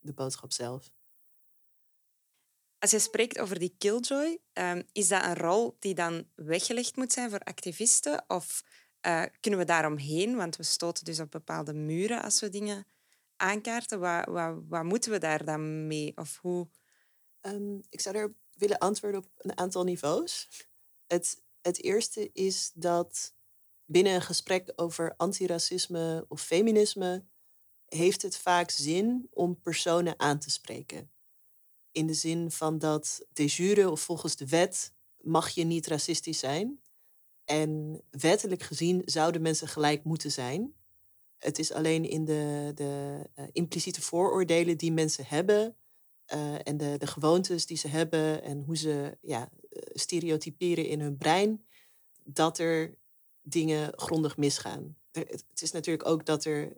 de 0.00 0.12
boodschap 0.12 0.52
zelf. 0.52 0.92
Als 2.82 2.90
je 2.90 2.98
spreekt 2.98 3.38
over 3.38 3.58
die 3.58 3.74
killjoy, 3.78 4.38
um, 4.52 4.82
is 4.92 5.08
dat 5.08 5.24
een 5.24 5.36
rol 5.36 5.76
die 5.78 5.94
dan 5.94 6.28
weggelegd 6.34 6.96
moet 6.96 7.12
zijn 7.12 7.30
voor 7.30 7.38
activisten? 7.38 8.24
Of 8.26 8.64
uh, 9.06 9.22
kunnen 9.40 9.60
we 9.60 9.66
daaromheen? 9.66 10.36
Want 10.36 10.56
we 10.56 10.62
stoten 10.62 11.04
dus 11.04 11.20
op 11.20 11.30
bepaalde 11.30 11.74
muren 11.74 12.22
als 12.22 12.40
we 12.40 12.48
dingen 12.48 12.86
aankaarten. 13.36 14.00
Wat, 14.00 14.26
wat, 14.26 14.62
wat 14.68 14.84
moeten 14.84 15.10
we 15.10 15.18
daar 15.18 15.44
dan 15.44 15.86
mee? 15.86 16.12
Of 16.16 16.38
hoe? 16.40 16.68
Um, 17.40 17.82
ik 17.88 18.00
zou 18.00 18.16
er 18.16 18.34
willen 18.52 18.78
antwoorden 18.78 19.20
op 19.20 19.30
een 19.36 19.58
aantal 19.58 19.84
niveaus. 19.84 20.48
Het, 21.06 21.42
het 21.60 21.82
eerste 21.82 22.30
is 22.32 22.70
dat 22.74 23.34
binnen 23.84 24.14
een 24.14 24.22
gesprek 24.22 24.72
over 24.76 25.14
antiracisme 25.16 26.24
of 26.28 26.42
feminisme 26.42 27.24
heeft 27.86 28.22
het 28.22 28.36
vaak 28.36 28.70
zin 28.70 29.28
om 29.30 29.60
personen 29.60 30.20
aan 30.20 30.38
te 30.38 30.50
spreken. 30.50 31.11
In 31.92 32.06
de 32.06 32.14
zin 32.14 32.50
van 32.50 32.78
dat 32.78 33.26
de 33.32 33.44
jure 33.44 33.90
of 33.90 34.00
volgens 34.00 34.36
de 34.36 34.46
wet 34.46 34.92
mag 35.20 35.48
je 35.48 35.64
niet 35.64 35.86
racistisch 35.86 36.38
zijn. 36.38 36.80
En 37.44 38.02
wettelijk 38.10 38.62
gezien 38.62 39.02
zouden 39.04 39.42
mensen 39.42 39.68
gelijk 39.68 40.04
moeten 40.04 40.30
zijn. 40.30 40.74
Het 41.38 41.58
is 41.58 41.72
alleen 41.72 42.04
in 42.04 42.24
de, 42.24 42.72
de 42.74 43.22
uh, 43.38 43.44
impliciete 43.52 44.02
vooroordelen 44.02 44.76
die 44.76 44.92
mensen 44.92 45.26
hebben. 45.26 45.76
Uh, 46.34 46.54
en 46.66 46.76
de, 46.76 46.94
de 46.98 47.06
gewoontes 47.06 47.66
die 47.66 47.76
ze 47.76 47.88
hebben 47.88 48.42
en 48.42 48.62
hoe 48.62 48.76
ze 48.76 49.18
ja, 49.20 49.50
eh, 49.70 49.82
stereotyperen 49.92 50.86
in 50.86 51.00
hun 51.00 51.16
brein. 51.16 51.64
Dat 52.24 52.58
er 52.58 52.94
dingen 53.42 53.92
grondig 53.96 54.36
misgaan. 54.36 54.96
Het 55.10 55.44
is 55.54 55.72
natuurlijk 55.72 56.08
ook 56.08 56.26
dat 56.26 56.44
er 56.44 56.72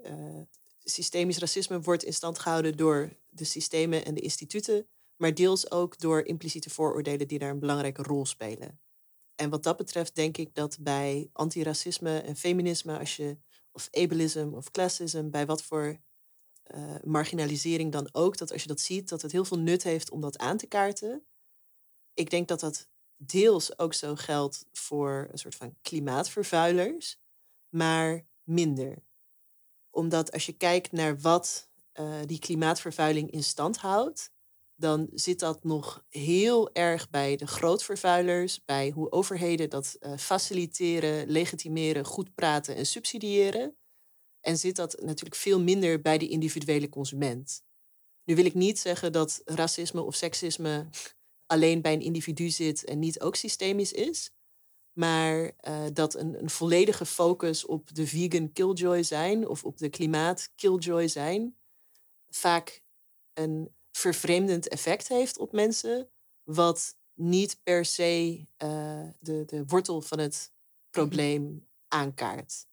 systemisch 0.85 1.39
racisme 1.39 1.81
wordt 1.81 2.05
in 2.05 2.13
stand 2.13 2.39
gehouden 2.39 2.77
door 2.77 3.17
de 3.31 3.45
systemen 3.45 4.05
en 4.05 4.15
de 4.15 4.21
instituten 4.21 4.87
maar 5.25 5.35
deels 5.35 5.71
ook 5.71 5.99
door 5.99 6.25
impliciete 6.25 6.71
vooroordelen 6.71 7.29
die 7.29 7.39
daar 7.39 7.51
een 7.51 7.59
belangrijke 7.59 8.03
rol 8.03 8.27
spelen. 8.27 8.81
En 9.35 9.51
wat 9.51 9.63
dat 9.63 9.77
betreft 9.77 10.15
denk 10.15 10.37
ik 10.37 10.55
dat 10.55 10.77
bij 10.81 11.31
antiracisme 11.33 12.19
en 12.19 12.37
feminisme, 12.37 12.99
als 12.99 13.17
je, 13.17 13.39
of 13.73 13.89
ableism 13.91 14.51
of 14.53 14.71
classism, 14.71 15.31
bij 15.31 15.47
wat 15.47 15.63
voor 15.63 16.01
uh, 16.75 16.95
marginalisering 17.05 17.93
dan 17.93 18.09
ook, 18.13 18.37
dat 18.37 18.53
als 18.53 18.63
je 18.63 18.69
dat 18.69 18.81
ziet, 18.81 19.09
dat 19.09 19.23
het 19.23 19.33
heel 19.33 19.45
veel 19.45 19.59
nut 19.59 19.83
heeft 19.83 20.11
om 20.11 20.21
dat 20.21 20.39
aan 20.39 20.57
te 20.57 20.67
kaarten. 20.67 21.25
Ik 22.15 22.31
denk 22.31 22.49
dat 22.49 22.61
dat 22.61 22.89
deels 23.17 23.79
ook 23.79 23.95
zo 23.95 24.15
geldt 24.15 24.67
voor 24.73 25.29
een 25.31 25.39
soort 25.39 25.55
van 25.55 25.77
klimaatvervuilers, 25.83 27.19
maar 27.69 28.27
minder. 28.43 29.03
Omdat 29.91 30.33
als 30.33 30.47
je 30.47 30.53
kijkt 30.53 30.93
naar 30.93 31.21
wat 31.21 31.69
uh, 31.95 32.21
die 32.27 32.39
klimaatvervuiling 32.39 33.31
in 33.31 33.43
stand 33.43 33.77
houdt, 33.77 34.33
dan 34.85 35.09
zit 35.13 35.39
dat 35.39 35.65
nog 35.65 36.05
heel 36.09 36.73
erg 36.73 37.11
bij 37.11 37.37
de 37.37 37.47
grootvervuilers, 37.47 38.65
bij 38.65 38.91
hoe 38.91 39.13
overheden 39.13 39.71
dat 39.71 39.97
uh, 40.01 40.17
faciliteren, 40.17 41.29
legitimeren, 41.29 42.05
goed 42.05 42.35
praten 42.35 42.77
en 42.77 42.87
subsidiëren. 42.87 43.77
En 44.41 44.59
zit 44.59 44.77
dat 44.77 45.01
natuurlijk 45.01 45.37
veel 45.37 45.61
minder 45.61 46.01
bij 46.01 46.19
de 46.19 46.29
individuele 46.29 46.89
consument. 46.89 47.63
Nu 48.25 48.35
wil 48.35 48.45
ik 48.45 48.55
niet 48.55 48.79
zeggen 48.79 49.13
dat 49.13 49.43
racisme 49.45 50.03
of 50.03 50.15
seksisme 50.15 50.87
alleen 51.47 51.83
bij 51.83 51.93
een 51.93 52.01
individu 52.01 52.49
zit 52.49 52.85
en 52.85 52.99
niet 52.99 53.21
ook 53.21 53.37
systemisch 53.37 53.93
is. 53.93 54.31
Maar 54.93 55.53
uh, 55.69 55.85
dat 55.93 56.15
een, 56.15 56.39
een 56.39 56.51
volledige 56.51 57.07
focus 57.07 57.67
op 57.67 57.95
de 57.95 58.07
vegan 58.07 58.53
killjoy 58.53 59.03
zijn 59.03 59.49
of 59.49 59.65
op 59.65 59.79
de 59.79 59.89
klimaat 59.89 60.51
killjoy 60.55 61.09
zijn, 61.09 61.57
vaak 62.29 62.83
een 63.33 63.75
vervreemdend 63.97 64.69
effect 64.69 65.09
heeft 65.09 65.39
op 65.39 65.53
mensen, 65.53 66.09
wat 66.43 66.97
niet 67.13 67.61
per 67.63 67.85
se 67.85 68.47
uh, 68.63 69.09
de, 69.21 69.45
de 69.45 69.65
wortel 69.67 70.01
van 70.01 70.19
het 70.19 70.53
probleem 70.91 71.69
aankaart. 71.89 72.67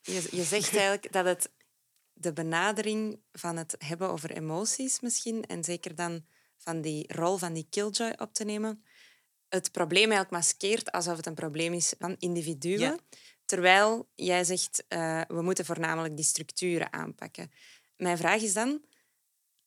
Je, 0.00 0.28
je 0.30 0.42
zegt 0.42 0.76
eigenlijk 0.76 1.12
dat 1.12 1.24
het 1.24 1.50
de 2.12 2.32
benadering 2.32 3.20
van 3.32 3.56
het 3.56 3.74
hebben 3.78 4.08
over 4.08 4.30
emoties 4.30 5.00
misschien, 5.00 5.46
en 5.46 5.64
zeker 5.64 5.94
dan 5.94 6.26
van 6.56 6.80
die 6.80 7.12
rol 7.12 7.36
van 7.36 7.52
die 7.52 7.66
killjoy 7.70 8.14
op 8.18 8.34
te 8.34 8.44
nemen, 8.44 8.84
het 9.48 9.72
probleem 9.72 10.10
eigenlijk 10.10 10.30
maskeert 10.30 10.92
alsof 10.92 11.16
het 11.16 11.26
een 11.26 11.34
probleem 11.34 11.72
is 11.72 11.94
van 11.98 12.16
individuen. 12.18 12.78
Ja. 12.78 12.98
Terwijl 13.44 14.08
jij 14.14 14.44
zegt, 14.44 14.84
uh, 14.88 15.20
we 15.28 15.42
moeten 15.42 15.64
voornamelijk 15.64 16.16
die 16.16 16.24
structuren 16.24 16.92
aanpakken. 16.92 17.50
Mijn 17.96 18.16
vraag 18.16 18.42
is 18.42 18.52
dan, 18.52 18.82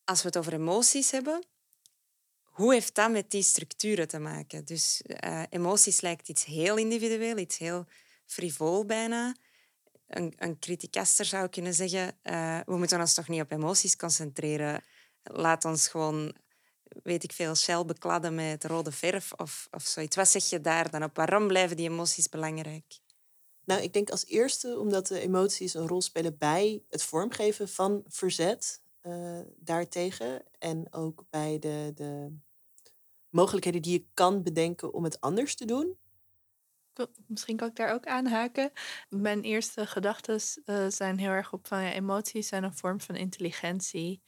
als 0.05 0.21
we 0.21 0.27
het 0.27 0.37
over 0.37 0.53
emoties 0.53 1.11
hebben, 1.11 1.43
hoe 2.43 2.73
heeft 2.73 2.95
dat 2.95 3.11
met 3.11 3.31
die 3.31 3.43
structuren 3.43 4.07
te 4.07 4.19
maken? 4.19 4.65
Dus 4.65 5.01
uh, 5.25 5.43
emoties 5.49 6.01
lijkt 6.01 6.29
iets 6.29 6.45
heel 6.45 6.77
individueel, 6.77 7.37
iets 7.37 7.57
heel 7.57 7.85
frivol 8.25 8.85
bijna. 8.85 9.35
Een, 10.07 10.33
een 10.37 10.59
criticaster 10.59 11.25
zou 11.25 11.47
kunnen 11.47 11.73
zeggen, 11.73 12.17
uh, 12.23 12.59
we 12.65 12.77
moeten 12.77 12.99
ons 12.99 13.13
toch 13.13 13.27
niet 13.27 13.41
op 13.41 13.51
emoties 13.51 13.95
concentreren. 13.95 14.83
Laat 15.23 15.65
ons 15.65 15.87
gewoon, 15.87 16.35
weet 17.03 17.23
ik 17.23 17.31
veel, 17.31 17.55
Shell 17.55 17.85
bekladden 17.85 18.35
met 18.35 18.63
rode 18.63 18.91
verf 18.91 19.31
of, 19.33 19.67
of 19.71 19.83
zoiets. 19.83 20.15
Wat 20.15 20.27
zeg 20.27 20.49
je 20.49 20.61
daar 20.61 20.89
dan 20.89 21.03
op? 21.03 21.15
Waarom 21.15 21.47
blijven 21.47 21.77
die 21.77 21.89
emoties 21.89 22.29
belangrijk? 22.29 22.99
Nou, 23.63 23.81
ik 23.81 23.93
denk 23.93 24.09
als 24.09 24.25
eerste 24.25 24.79
omdat 24.79 25.07
de 25.07 25.19
emoties 25.19 25.73
een 25.73 25.87
rol 25.87 26.01
spelen 26.01 26.37
bij 26.37 26.83
het 26.89 27.03
vormgeven 27.03 27.69
van 27.69 28.03
verzet 28.07 28.83
uh, 29.07 29.39
daartegen. 29.57 30.43
En 30.59 30.93
ook 30.93 31.25
bij 31.29 31.59
de, 31.59 31.91
de 31.95 32.37
mogelijkheden 33.29 33.81
die 33.81 33.99
je 33.99 34.07
kan 34.13 34.43
bedenken 34.43 34.93
om 34.93 35.03
het 35.03 35.21
anders 35.21 35.55
te 35.55 35.65
doen. 35.65 35.97
Misschien 37.27 37.57
kan 37.57 37.67
ik 37.67 37.75
daar 37.75 37.93
ook 37.93 38.05
aanhaken. 38.05 38.71
Mijn 39.09 39.41
eerste 39.41 39.87
gedachten 39.87 40.39
uh, 40.65 40.85
zijn 40.89 41.17
heel 41.17 41.29
erg 41.29 41.53
op 41.53 41.67
van 41.67 41.83
ja, 41.83 41.91
emoties 41.91 42.47
zijn 42.47 42.63
een 42.63 42.77
vorm 42.77 43.01
van 43.01 43.15
intelligentie. 43.15 44.21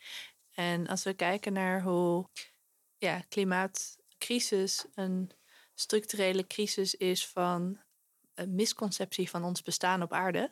En 0.51 0.87
als 0.87 1.03
we 1.03 1.13
kijken 1.13 1.53
naar 1.53 1.81
hoe 1.81 2.29
ja, 2.97 3.19
klimaatcrisis 3.29 4.85
een 4.93 5.31
structurele 5.73 6.47
crisis 6.47 6.95
is 6.95 7.27
van 7.27 7.79
een 8.33 8.55
misconceptie 8.55 9.29
van 9.29 9.43
ons 9.43 9.61
bestaan 9.61 10.01
op 10.01 10.13
aarde. 10.13 10.49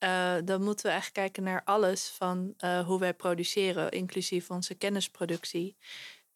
Uh, 0.00 0.36
dan 0.44 0.62
moeten 0.62 0.86
we 0.86 0.92
echt 0.92 1.12
kijken 1.12 1.42
naar 1.42 1.62
alles 1.64 2.08
van 2.08 2.54
uh, 2.58 2.86
hoe 2.86 2.98
wij 2.98 3.14
produceren, 3.14 3.90
inclusief 3.90 4.50
onze 4.50 4.74
kennisproductie 4.74 5.76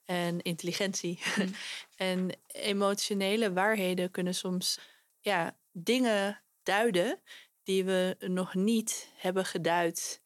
en 0.04 0.42
intelligentie. 0.42 1.21
Mm. 1.37 1.54
en 1.97 2.31
emotionele 2.47 3.52
waarheden 3.52 4.11
kunnen 4.11 4.35
soms 4.35 4.81
ja, 5.21 5.57
dingen 5.73 6.42
duiden 6.62 7.21
die 7.62 7.85
we 7.85 8.16
nog 8.19 8.54
niet 8.54 9.09
hebben 9.14 9.45
geduid 9.45 10.21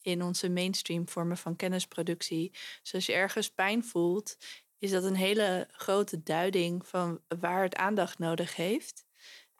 in 0.00 0.22
onze 0.22 0.48
mainstream 0.48 1.08
vormen 1.08 1.36
van 1.36 1.56
kennisproductie. 1.56 2.50
Dus 2.82 2.94
als 2.94 3.06
je 3.06 3.12
ergens 3.12 3.50
pijn 3.50 3.84
voelt, 3.84 4.36
is 4.78 4.90
dat 4.90 5.04
een 5.04 5.16
hele 5.16 5.68
grote 5.70 6.22
duiding 6.22 6.86
van 6.86 7.20
waar 7.40 7.62
het 7.62 7.76
aandacht 7.76 8.18
nodig 8.18 8.56
heeft. 8.56 9.04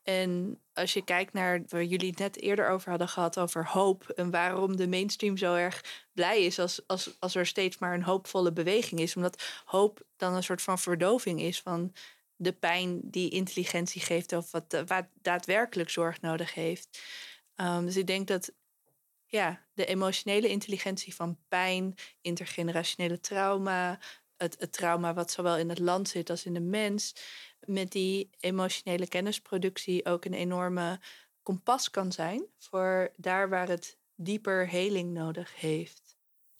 En 0.04 0.60
als 0.72 0.92
je 0.92 1.04
kijkt 1.04 1.32
naar 1.32 1.62
waar 1.68 1.84
jullie 1.84 2.10
het 2.10 2.18
net 2.18 2.40
eerder 2.40 2.68
over 2.68 2.90
hadden 2.90 3.08
gehad, 3.08 3.38
over 3.38 3.66
hoop 3.66 4.08
en 4.08 4.30
waarom 4.30 4.76
de 4.76 4.88
mainstream 4.88 5.36
zo 5.36 5.54
erg 5.54 6.04
blij 6.12 6.44
is 6.44 6.58
als, 6.58 6.80
als, 6.86 7.10
als 7.18 7.34
er 7.34 7.46
steeds 7.46 7.78
maar 7.78 7.94
een 7.94 8.02
hoopvolle 8.02 8.52
beweging 8.52 9.00
is. 9.00 9.16
Omdat 9.16 9.62
hoop 9.64 10.02
dan 10.16 10.34
een 10.34 10.42
soort 10.42 10.62
van 10.62 10.78
verdoving 10.78 11.40
is 11.40 11.60
van 11.60 11.92
de 12.36 12.52
pijn 12.52 13.00
die 13.02 13.30
intelligentie 13.30 14.00
geeft 14.00 14.32
of 14.32 14.50
wat, 14.50 14.82
wat 14.86 15.06
daadwerkelijk 15.22 15.90
zorg 15.90 16.20
nodig 16.20 16.54
heeft. 16.54 17.00
Um, 17.56 17.84
dus 17.84 17.96
ik 17.96 18.06
denk 18.06 18.28
dat 18.28 18.52
ja, 19.26 19.60
de 19.74 19.86
emotionele 19.86 20.48
intelligentie 20.48 21.14
van 21.14 21.38
pijn, 21.48 21.94
intergenerationele 22.20 23.20
trauma, 23.20 23.98
het, 24.36 24.56
het 24.58 24.72
trauma 24.72 25.14
wat 25.14 25.30
zowel 25.30 25.56
in 25.56 25.68
het 25.68 25.78
land 25.78 26.08
zit 26.08 26.30
als 26.30 26.44
in 26.44 26.54
de 26.54 26.60
mens, 26.60 27.14
met 27.66 27.92
die 27.92 28.30
emotionele 28.40 29.08
kennisproductie 29.08 30.04
ook 30.04 30.24
een 30.24 30.34
enorme 30.34 31.00
kompas 31.42 31.90
kan 31.90 32.12
zijn 32.12 32.46
voor 32.58 33.12
daar 33.16 33.48
waar 33.48 33.68
het 33.68 33.98
dieper 34.14 34.68
heling 34.68 35.12
nodig 35.12 35.60
heeft. 35.60 36.16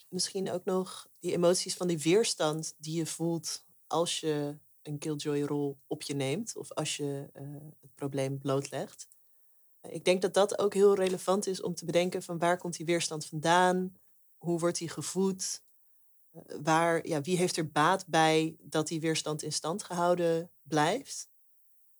Misschien 0.09 0.51
ook 0.51 0.65
nog 0.65 1.09
die 1.19 1.33
emoties 1.33 1.75
van 1.75 1.87
die 1.87 1.99
weerstand 1.99 2.75
die 2.79 2.97
je 2.97 3.07
voelt 3.07 3.65
als 3.87 4.21
je 4.21 4.59
een 4.83 4.99
killjoy-rol 4.99 5.79
op 5.87 6.03
je 6.03 6.15
neemt 6.15 6.57
of 6.57 6.73
als 6.73 6.97
je 6.97 7.31
uh, 7.35 7.43
het 7.81 7.95
probleem 7.95 8.39
blootlegt. 8.39 9.09
Ik 9.89 10.05
denk 10.05 10.23
dat 10.23 10.35
dat 10.35 10.59
ook 10.59 10.75
heel 10.75 10.95
relevant 10.95 11.47
is 11.47 11.63
om 11.63 11.75
te 11.75 11.85
bedenken 11.85 12.23
van 12.23 12.39
waar 12.39 12.59
komt 12.59 12.77
die 12.77 12.87
weerstand 12.87 13.27
vandaan, 13.27 13.97
hoe 14.37 14.59
wordt 14.59 14.79
die 14.79 14.89
gevoed, 14.89 15.63
eh, 15.63 15.64
waar, 16.63 17.07
ja, 17.07 17.21
wie 17.21 17.37
heeft 17.37 17.57
er 17.57 17.71
baat 17.71 18.07
bij 18.07 18.57
dat 18.61 18.89
die 18.89 19.01
weerstand 19.01 19.43
in 19.43 19.53
stand 19.53 19.83
gehouden 19.83 20.51
blijft. 20.63 21.29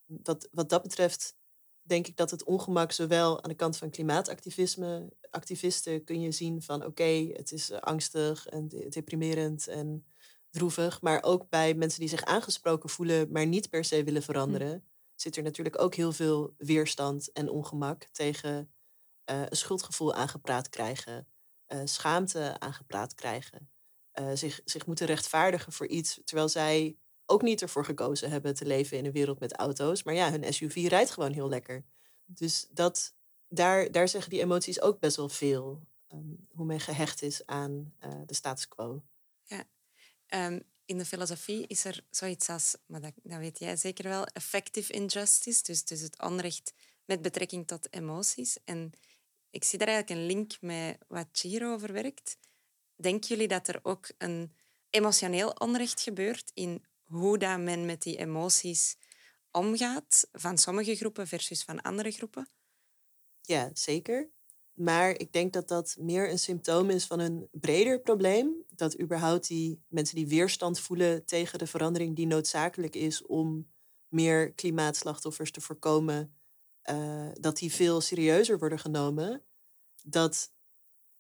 Wat, 0.05 0.49
wat 0.53 0.69
dat 0.69 0.83
betreft 0.83 1.37
denk 1.83 2.07
ik 2.07 2.17
dat 2.17 2.31
het 2.31 2.45
ongemak 2.45 2.93
zowel 2.93 3.43
aan 3.43 3.49
de 3.49 3.57
kant 3.57 3.77
van 3.77 3.91
klimaatactivisme, 3.91 5.13
activisten 5.31 6.05
kun 6.05 6.21
je 6.21 6.33
zien 6.33 6.63
van 6.63 6.85
oké, 6.85 7.31
het 7.33 7.53
is 7.53 7.71
eh, 7.71 7.79
angstig 7.79 8.47
en 8.47 8.69
deprimerend 8.89 9.69
en 9.69 10.05
droevig, 10.51 11.01
maar 11.01 11.23
ook 11.23 11.49
bij 11.49 11.75
mensen 11.75 12.01
die 12.01 12.09
zich 12.09 12.25
aangesproken 12.25 12.89
voelen, 12.89 13.33
maar 13.33 13.47
niet 13.47 13.71
per 13.71 13.85
se 13.85 14.05
willen 14.05 14.21
hm. 14.21 14.27
veranderen, 14.27 14.85
zit 15.15 15.37
er 15.37 15.43
natuurlijk 15.43 15.81
ook 15.81 15.95
heel 15.95 16.13
veel 16.13 16.55
weerstand 16.59 17.33
en 17.33 17.49
ongemak 17.49 18.09
tegen 18.13 18.73
uh, 19.31 19.43
een 19.49 19.57
schuldgevoel 19.57 20.15
aangepraat 20.15 20.69
krijgen, 20.69 21.29
uh, 21.69 21.81
schaamte 21.85 22.57
aangepraat 22.59 23.15
krijgen, 23.15 23.69
uh, 24.21 24.31
zich, 24.35 24.61
zich 24.65 24.87
moeten 24.87 25.07
rechtvaardigen 25.07 25.73
voor 25.73 25.87
iets, 25.87 26.21
terwijl 26.25 26.49
zij 26.49 26.97
ook 27.27 27.43
niet 27.43 27.63
ervoor 27.63 27.85
gekozen 27.85 28.31
hebben 28.31 28.55
te 28.55 28.67
leven 28.67 28.99
in 28.99 29.05
een 29.05 29.13
wereld 29.13 29.41
met 29.41 29.57
auto's. 29.57 30.03
Maar 30.03 30.15
ja, 30.15 30.31
hun 30.31 30.53
SUV 30.53 30.87
rijdt 30.89 31.11
gewoon 31.11 31.33
heel 31.33 31.49
lekker. 31.49 31.85
Dus 32.25 32.67
dat, 32.71 33.15
daar, 33.49 33.91
daar 33.93 34.09
zeggen 34.09 34.31
die 34.31 34.41
emoties 34.41 34.81
ook 34.81 35.01
best 35.01 35.17
wel 35.17 35.29
veel. 35.29 35.87
Um, 36.09 36.49
hoe 36.51 36.67
men 36.67 36.81
gehecht 36.81 37.23
is 37.23 37.47
aan 37.47 37.95
uh, 38.05 38.11
de 38.27 38.35
status 38.35 38.69
quo. 38.69 39.03
Ja, 39.43 39.65
um, 40.29 40.63
in 40.85 40.99
de 40.99 41.05
filosofie 41.05 41.67
is 41.67 41.85
er 41.85 42.07
zoiets 42.11 42.49
als, 42.49 42.77
maar 42.87 43.01
dat, 43.01 43.13
dat 43.23 43.39
weet 43.39 43.59
jij 43.59 43.77
zeker 43.77 44.09
wel, 44.09 44.27
effective 44.27 44.93
injustice. 44.93 45.63
Dus, 45.63 45.85
dus 45.85 46.01
het 46.01 46.23
onrecht 46.23 46.73
met 47.05 47.23
betrekking 47.23 47.67
tot 47.67 47.93
emoties. 47.93 48.59
En 48.65 48.93
ik 49.51 49.65
zie 49.65 49.79
daar 49.79 49.89
eigenlijk 49.89 50.21
een 50.21 50.27
link 50.27 50.61
met 50.61 50.99
wat 51.09 51.29
Chiro 51.33 51.73
over 51.73 51.93
werkt. 51.93 52.37
Denken 53.05 53.29
jullie 53.29 53.49
dat 53.49 53.69
er 53.69 53.81
ook 53.83 54.11
een 54.19 54.53
emotioneel 54.91 55.51
onrecht 55.51 56.01
gebeurt 56.01 56.51
in 56.55 56.85
hoe 57.03 57.39
dat 57.39 57.59
men 57.59 57.87
met 57.87 58.03
die 58.03 58.17
emoties 58.17 58.97
omgaat 59.51 60.29
van 60.33 60.59
sommige 60.59 60.97
groepen 60.97 61.27
versus 61.27 61.63
van 61.63 61.83
andere 61.83 62.11
groepen? 62.11 62.49
Ja, 63.41 63.71
zeker. 63.73 64.31
Maar 64.73 65.11
ik 65.11 65.33
denk 65.33 65.53
dat 65.53 65.69
dat 65.69 65.97
meer 65.99 66.31
een 66.31 66.39
symptoom 66.39 66.91
is 66.91 67.05
van 67.05 67.19
een 67.19 67.49
breder 67.53 68.01
probleem. 68.01 68.65
Dat 68.69 69.01
überhaupt 69.01 69.49
die 69.49 69.83
mensen 69.89 70.17
die 70.17 70.29
weerstand 70.29 70.81
voelen 70.81 71.25
tegen 71.25 71.59
de 71.59 71.67
verandering 71.67 72.17
die 72.17 72.27
noodzakelijk 72.27 72.95
is 72.95 73.27
om 73.27 73.71
meer 74.09 74.53
klimaatslachtoffers 74.53 75.51
te 75.51 75.61
voorkomen, 75.61 76.37
uh, 76.91 77.31
dat 77.33 77.57
die 77.57 77.73
veel 77.73 78.01
serieuzer 78.01 78.59
worden 78.59 78.79
genomen. 78.79 79.43
Dat 80.03 80.54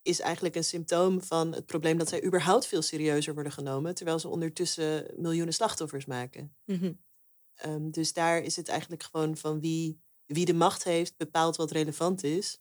is 0.05 0.21
eigenlijk 0.21 0.55
een 0.55 0.64
symptoom 0.64 1.23
van 1.23 1.55
het 1.55 1.67
probleem 1.67 1.99
dat 1.99 2.09
zij 2.09 2.25
überhaupt 2.25 2.67
veel 2.67 2.83
serieuzer 2.83 3.35
worden 3.35 3.53
genomen, 3.53 3.95
terwijl 3.95 4.19
ze 4.19 4.29
ondertussen 4.29 5.07
miljoenen 5.17 5.55
slachtoffers 5.55 6.05
maken. 6.05 6.57
Mhm. 6.64 6.93
Ehm, 7.55 7.90
dus 7.90 8.12
daar 8.12 8.43
is 8.43 8.57
het 8.57 8.69
eigenlijk 8.69 9.03
gewoon 9.03 9.37
van 9.37 9.61
wie, 9.61 10.01
wie 10.27 10.45
de 10.45 10.55
macht 10.55 10.85
heeft, 10.85 11.17
bepaalt 11.17 11.57
wat 11.57 11.71
relevant 11.71 12.23
is. 12.23 12.59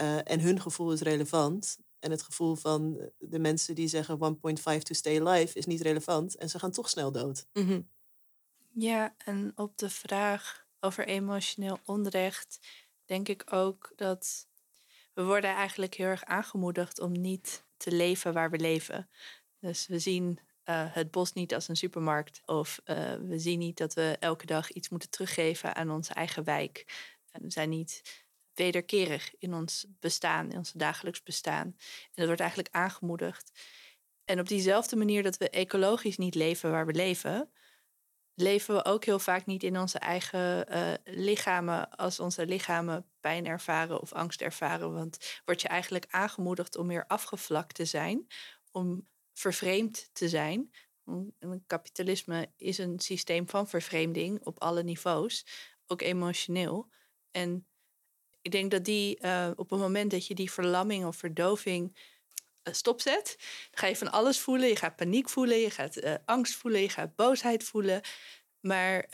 Uh, 0.00 0.30
en 0.30 0.40
hun 0.40 0.60
gevoel 0.60 0.92
is 0.92 1.00
relevant. 1.00 1.78
En 1.98 2.10
het 2.10 2.22
gevoel 2.22 2.54
van 2.54 3.10
de 3.18 3.38
mensen 3.38 3.74
die 3.74 3.88
zeggen 3.88 4.18
1.5 4.18 4.82
to 4.82 4.94
stay 4.94 5.20
alive 5.20 5.58
is 5.58 5.66
niet 5.66 5.80
relevant. 5.80 6.36
En 6.36 6.48
ze 6.48 6.58
gaan 6.58 6.70
toch 6.70 6.88
snel 6.88 7.12
dood. 7.12 7.46
Mhm. 7.52 7.80
Ja, 8.72 9.14
en 9.18 9.52
op 9.54 9.78
de 9.78 9.90
vraag 9.90 10.66
over 10.80 11.06
emotioneel 11.06 11.78
onrecht 11.84 12.58
denk 13.04 13.28
ik 13.28 13.52
ook 13.52 13.92
dat 13.96 14.48
we 15.14 15.24
worden 15.24 15.50
eigenlijk 15.50 15.94
heel 15.94 16.06
erg 16.06 16.24
aangemoedigd 16.24 17.00
om 17.00 17.12
niet 17.12 17.64
te 17.76 17.92
leven 17.92 18.32
waar 18.32 18.50
we 18.50 18.58
leven. 18.58 19.08
Dus 19.60 19.86
we 19.86 19.98
zien 19.98 20.38
uh, 20.64 20.94
het 20.94 21.10
bos 21.10 21.32
niet 21.32 21.54
als 21.54 21.68
een 21.68 21.76
supermarkt. 21.76 22.40
Of 22.44 22.80
uh, 22.84 23.14
we 23.14 23.38
zien 23.38 23.58
niet 23.58 23.76
dat 23.76 23.94
we 23.94 24.16
elke 24.20 24.46
dag 24.46 24.72
iets 24.72 24.88
moeten 24.88 25.10
teruggeven 25.10 25.74
aan 25.74 25.90
onze 25.90 26.14
eigen 26.14 26.44
wijk. 26.44 26.84
En 27.30 27.42
we 27.42 27.50
zijn 27.50 27.68
niet 27.68 28.22
wederkerig 28.54 29.34
in 29.38 29.54
ons 29.54 29.86
bestaan, 30.00 30.50
in 30.50 30.56
ons 30.56 30.72
dagelijks 30.72 31.22
bestaan. 31.22 31.66
En 31.66 32.12
dat 32.14 32.26
wordt 32.26 32.40
eigenlijk 32.40 32.74
aangemoedigd. 32.74 33.50
En 34.24 34.40
op 34.40 34.48
diezelfde 34.48 34.96
manier 34.96 35.22
dat 35.22 35.36
we 35.36 35.50
ecologisch 35.50 36.16
niet 36.16 36.34
leven 36.34 36.70
waar 36.70 36.86
we 36.86 36.92
leven, 36.92 37.50
leven 38.34 38.74
we 38.74 38.84
ook 38.84 39.04
heel 39.04 39.18
vaak 39.18 39.46
niet 39.46 39.62
in 39.62 39.78
onze 39.78 39.98
eigen 39.98 40.72
uh, 40.72 40.92
lichamen 41.04 41.90
als 41.90 42.20
onze 42.20 42.46
lichamen 42.46 43.06
pijn 43.20 43.46
ervaren 43.46 44.00
of 44.00 44.12
angst 44.12 44.40
ervaren. 44.40 44.92
Want 44.92 45.40
word 45.44 45.62
je 45.62 45.68
eigenlijk 45.68 46.06
aangemoedigd 46.08 46.76
om 46.76 46.86
meer 46.86 47.06
afgevlakt 47.06 47.74
te 47.74 47.84
zijn, 47.84 48.26
om 48.72 49.08
vervreemd 49.32 50.10
te 50.12 50.28
zijn. 50.28 50.70
Kapitalisme 51.66 52.52
is 52.56 52.78
een 52.78 53.00
systeem 53.00 53.48
van 53.48 53.68
vervreemding 53.68 54.44
op 54.44 54.60
alle 54.60 54.82
niveaus, 54.82 55.46
ook 55.86 56.00
emotioneel. 56.00 56.88
En 57.30 57.66
ik 58.42 58.50
denk 58.50 58.70
dat 58.70 58.84
die 58.84 59.18
uh, 59.20 59.50
op 59.56 59.70
het 59.70 59.78
moment 59.80 60.10
dat 60.10 60.26
je 60.26 60.34
die 60.34 60.50
verlamming 60.50 61.04
of 61.04 61.16
verdoving 61.16 61.96
uh, 62.68 62.74
stopzet, 62.74 63.36
ga 63.70 63.86
je 63.86 63.96
van 63.96 64.10
alles 64.10 64.40
voelen. 64.40 64.68
Je 64.68 64.76
gaat 64.76 64.96
paniek 64.96 65.28
voelen, 65.28 65.58
je 65.58 65.70
gaat 65.70 65.96
uh, 65.96 66.14
angst 66.24 66.54
voelen, 66.54 66.80
je 66.80 66.88
gaat 66.88 67.16
boosheid 67.16 67.64
voelen. 67.64 68.00
Maar 68.60 69.06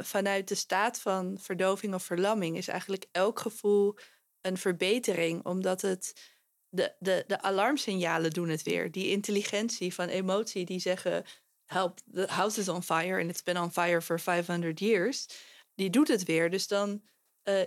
vanuit 0.00 0.48
de 0.48 0.54
staat 0.54 1.00
van 1.00 1.38
verdoving 1.40 1.94
of 1.94 2.02
verlamming 2.02 2.56
is 2.56 2.68
eigenlijk 2.68 3.06
elk 3.12 3.40
gevoel 3.40 3.98
een 4.40 4.56
verbetering, 4.56 5.44
omdat 5.44 5.80
het 5.80 6.32
de, 6.68 6.94
de, 6.98 7.24
de 7.26 7.42
alarmsignalen 7.42 8.30
doen 8.30 8.48
het 8.48 8.62
weer. 8.62 8.90
Die 8.90 9.10
intelligentie 9.10 9.94
van 9.94 10.08
emotie 10.08 10.64
die 10.64 10.80
zeggen: 10.80 11.24
Help, 11.64 12.00
the 12.12 12.26
house 12.26 12.60
is 12.60 12.68
on 12.68 12.82
fire 12.82 13.20
and 13.20 13.30
it's 13.30 13.42
been 13.42 13.60
on 13.60 13.72
fire 13.72 14.02
for 14.02 14.20
500 14.20 14.80
years. 14.80 15.26
Die 15.74 15.90
doet 15.90 16.08
het 16.08 16.24
weer. 16.24 16.50
Dus 16.50 16.66
dan 16.66 17.02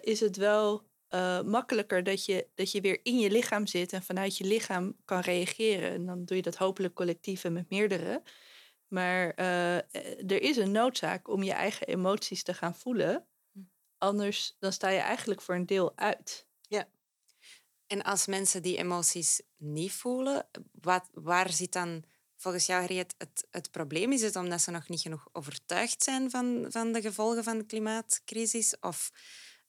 is 0.01 0.19
het 0.19 0.37
wel 0.37 0.90
uh, 1.13 1.41
makkelijker 1.41 2.03
dat 2.03 2.25
je, 2.25 2.47
dat 2.55 2.71
je 2.71 2.81
weer 2.81 2.99
in 3.03 3.19
je 3.19 3.31
lichaam 3.31 3.67
zit 3.67 3.93
en 3.93 4.03
vanuit 4.03 4.37
je 4.37 4.43
lichaam 4.43 4.95
kan 5.05 5.19
reageren. 5.19 5.91
En 5.91 6.05
dan 6.05 6.25
doe 6.25 6.37
je 6.37 6.43
dat 6.43 6.55
hopelijk 6.55 6.93
collectief 6.93 7.43
en 7.43 7.53
met 7.53 7.69
meerdere. 7.69 8.23
Maar 8.87 9.39
uh, 9.39 9.75
er 10.31 10.41
is 10.41 10.57
een 10.57 10.71
noodzaak 10.71 11.27
om 11.27 11.43
je 11.43 11.51
eigen 11.51 11.87
emoties 11.87 12.43
te 12.43 12.53
gaan 12.53 12.75
voelen. 12.75 13.27
Hm. 13.51 13.59
Anders 13.97 14.55
dan 14.59 14.73
sta 14.73 14.89
je 14.89 14.99
eigenlijk 14.99 15.41
voor 15.41 15.55
een 15.55 15.65
deel 15.65 15.97
uit. 15.97 16.47
Ja. 16.61 16.89
En 17.87 18.01
als 18.01 18.25
mensen 18.25 18.61
die 18.61 18.77
emoties 18.77 19.41
niet 19.57 19.91
voelen, 19.91 20.47
wat, 20.71 21.09
waar 21.13 21.49
zit 21.49 21.73
dan 21.73 22.03
volgens 22.41 22.65
jou, 22.65 22.79
Harriet, 22.79 23.15
het, 23.17 23.47
het 23.49 23.71
probleem? 23.71 24.11
Is 24.11 24.21
het 24.21 24.35
omdat 24.35 24.61
ze 24.61 24.71
nog 24.71 24.89
niet 24.89 25.01
genoeg 25.01 25.27
overtuigd 25.31 26.03
zijn 26.03 26.29
van, 26.29 26.65
van 26.69 26.91
de 26.91 27.01
gevolgen 27.01 27.43
van 27.43 27.57
de 27.57 27.65
klimaatcrisis? 27.65 28.79
Of 28.79 29.11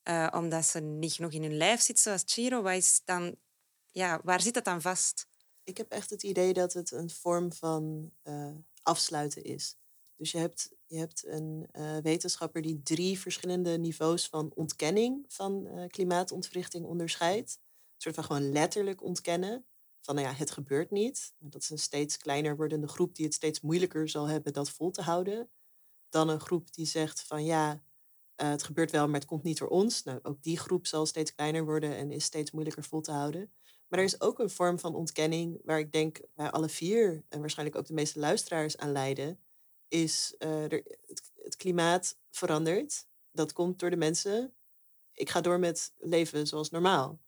uh, 0.03 0.27
omdat 0.31 0.65
ze 0.65 0.79
niet 0.79 1.13
genoeg 1.13 1.31
in 1.31 1.43
hun 1.43 1.57
lijf 1.57 1.81
zitten, 1.81 2.03
zoals 2.03 2.23
Chiro. 2.25 2.79
Dan, 3.05 3.35
ja, 3.91 4.21
waar 4.23 4.41
zit 4.41 4.53
dat 4.53 4.65
dan 4.65 4.81
vast? 4.81 5.27
Ik 5.63 5.77
heb 5.77 5.91
echt 5.91 6.09
het 6.09 6.23
idee 6.23 6.53
dat 6.53 6.73
het 6.73 6.91
een 6.91 7.09
vorm 7.09 7.53
van 7.53 8.11
uh, 8.23 8.51
afsluiten 8.81 9.43
is. 9.43 9.77
Dus 10.17 10.31
je 10.31 10.37
hebt, 10.37 10.71
je 10.85 10.97
hebt 10.97 11.27
een 11.27 11.69
uh, 11.71 11.97
wetenschapper 11.97 12.61
die 12.61 12.81
drie 12.83 13.19
verschillende 13.19 13.77
niveaus 13.77 14.27
van 14.27 14.51
ontkenning 14.55 15.25
van 15.27 15.69
klimaatontwrichting 15.87 16.85
onderscheidt. 16.85 17.59
Een 17.59 18.01
soort 18.01 18.15
van 18.15 18.23
gewoon 18.23 18.51
letterlijk 18.51 19.03
ontkennen. 19.03 19.65
van 20.01 20.15
nou 20.15 20.27
ja, 20.27 20.33
het 20.33 20.51
gebeurt 20.51 20.91
niet. 20.91 21.33
Dat 21.37 21.61
is 21.61 21.69
een 21.69 21.77
steeds 21.77 22.17
kleiner 22.17 22.55
wordende 22.55 22.87
groep 22.87 23.15
die 23.15 23.25
het 23.25 23.33
steeds 23.33 23.61
moeilijker 23.61 24.09
zal 24.09 24.27
hebben 24.27 24.53
dat 24.53 24.69
vol 24.69 24.91
te 24.91 25.01
houden. 25.01 25.49
Dan 26.09 26.29
een 26.29 26.39
groep 26.39 26.73
die 26.73 26.85
zegt 26.85 27.21
van 27.21 27.45
ja, 27.45 27.83
uh, 28.41 28.49
het 28.49 28.63
gebeurt 28.63 28.91
wel, 28.91 29.05
maar 29.05 29.19
het 29.19 29.29
komt 29.29 29.43
niet 29.43 29.57
door 29.57 29.67
ons. 29.67 30.03
Nou, 30.03 30.19
ook 30.21 30.43
die 30.43 30.57
groep 30.57 30.87
zal 30.87 31.05
steeds 31.05 31.35
kleiner 31.35 31.65
worden 31.65 31.95
en 31.95 32.11
is 32.11 32.23
steeds 32.23 32.51
moeilijker 32.51 32.83
vol 32.83 33.01
te 33.01 33.11
houden. 33.11 33.51
Maar 33.87 33.99
er 33.99 34.05
is 34.05 34.21
ook 34.21 34.39
een 34.39 34.49
vorm 34.49 34.79
van 34.79 34.95
ontkenning 34.95 35.61
waar 35.63 35.79
ik 35.79 35.91
denk 35.91 36.21
wij 36.33 36.51
alle 36.51 36.69
vier 36.69 37.23
en 37.29 37.39
waarschijnlijk 37.39 37.77
ook 37.77 37.85
de 37.85 37.93
meeste 37.93 38.19
luisteraars 38.19 38.77
aan 38.77 38.91
lijden. 38.91 39.39
Is 39.87 40.35
uh, 40.39 40.71
er, 40.71 40.97
het, 41.43 41.55
klimaat 41.55 42.17
verandert. 42.29 43.07
Dat 43.31 43.53
komt 43.53 43.79
door 43.79 43.89
de 43.89 43.97
mensen. 43.97 44.53
Ik 45.11 45.29
ga 45.29 45.41
door 45.41 45.59
met 45.59 45.93
leven 45.97 46.47
zoals 46.47 46.69
normaal. 46.69 47.21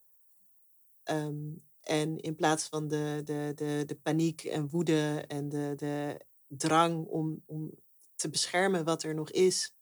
Um, 1.04 1.64
en 1.82 2.20
in 2.20 2.36
plaats 2.36 2.68
van 2.68 2.88
de, 2.88 3.22
de, 3.24 3.52
de, 3.56 3.84
de 3.86 3.96
paniek 3.96 4.44
en 4.44 4.70
woede 4.70 5.24
en 5.28 5.50
de, 5.50 5.74
de 5.76 6.26
drang 6.48 7.06
om, 7.08 7.44
om 7.46 7.72
te 8.16 8.30
beschermen 8.30 8.84
wat 8.84 9.04
er 9.04 9.14
nog 9.14 9.32
is, 9.32 9.75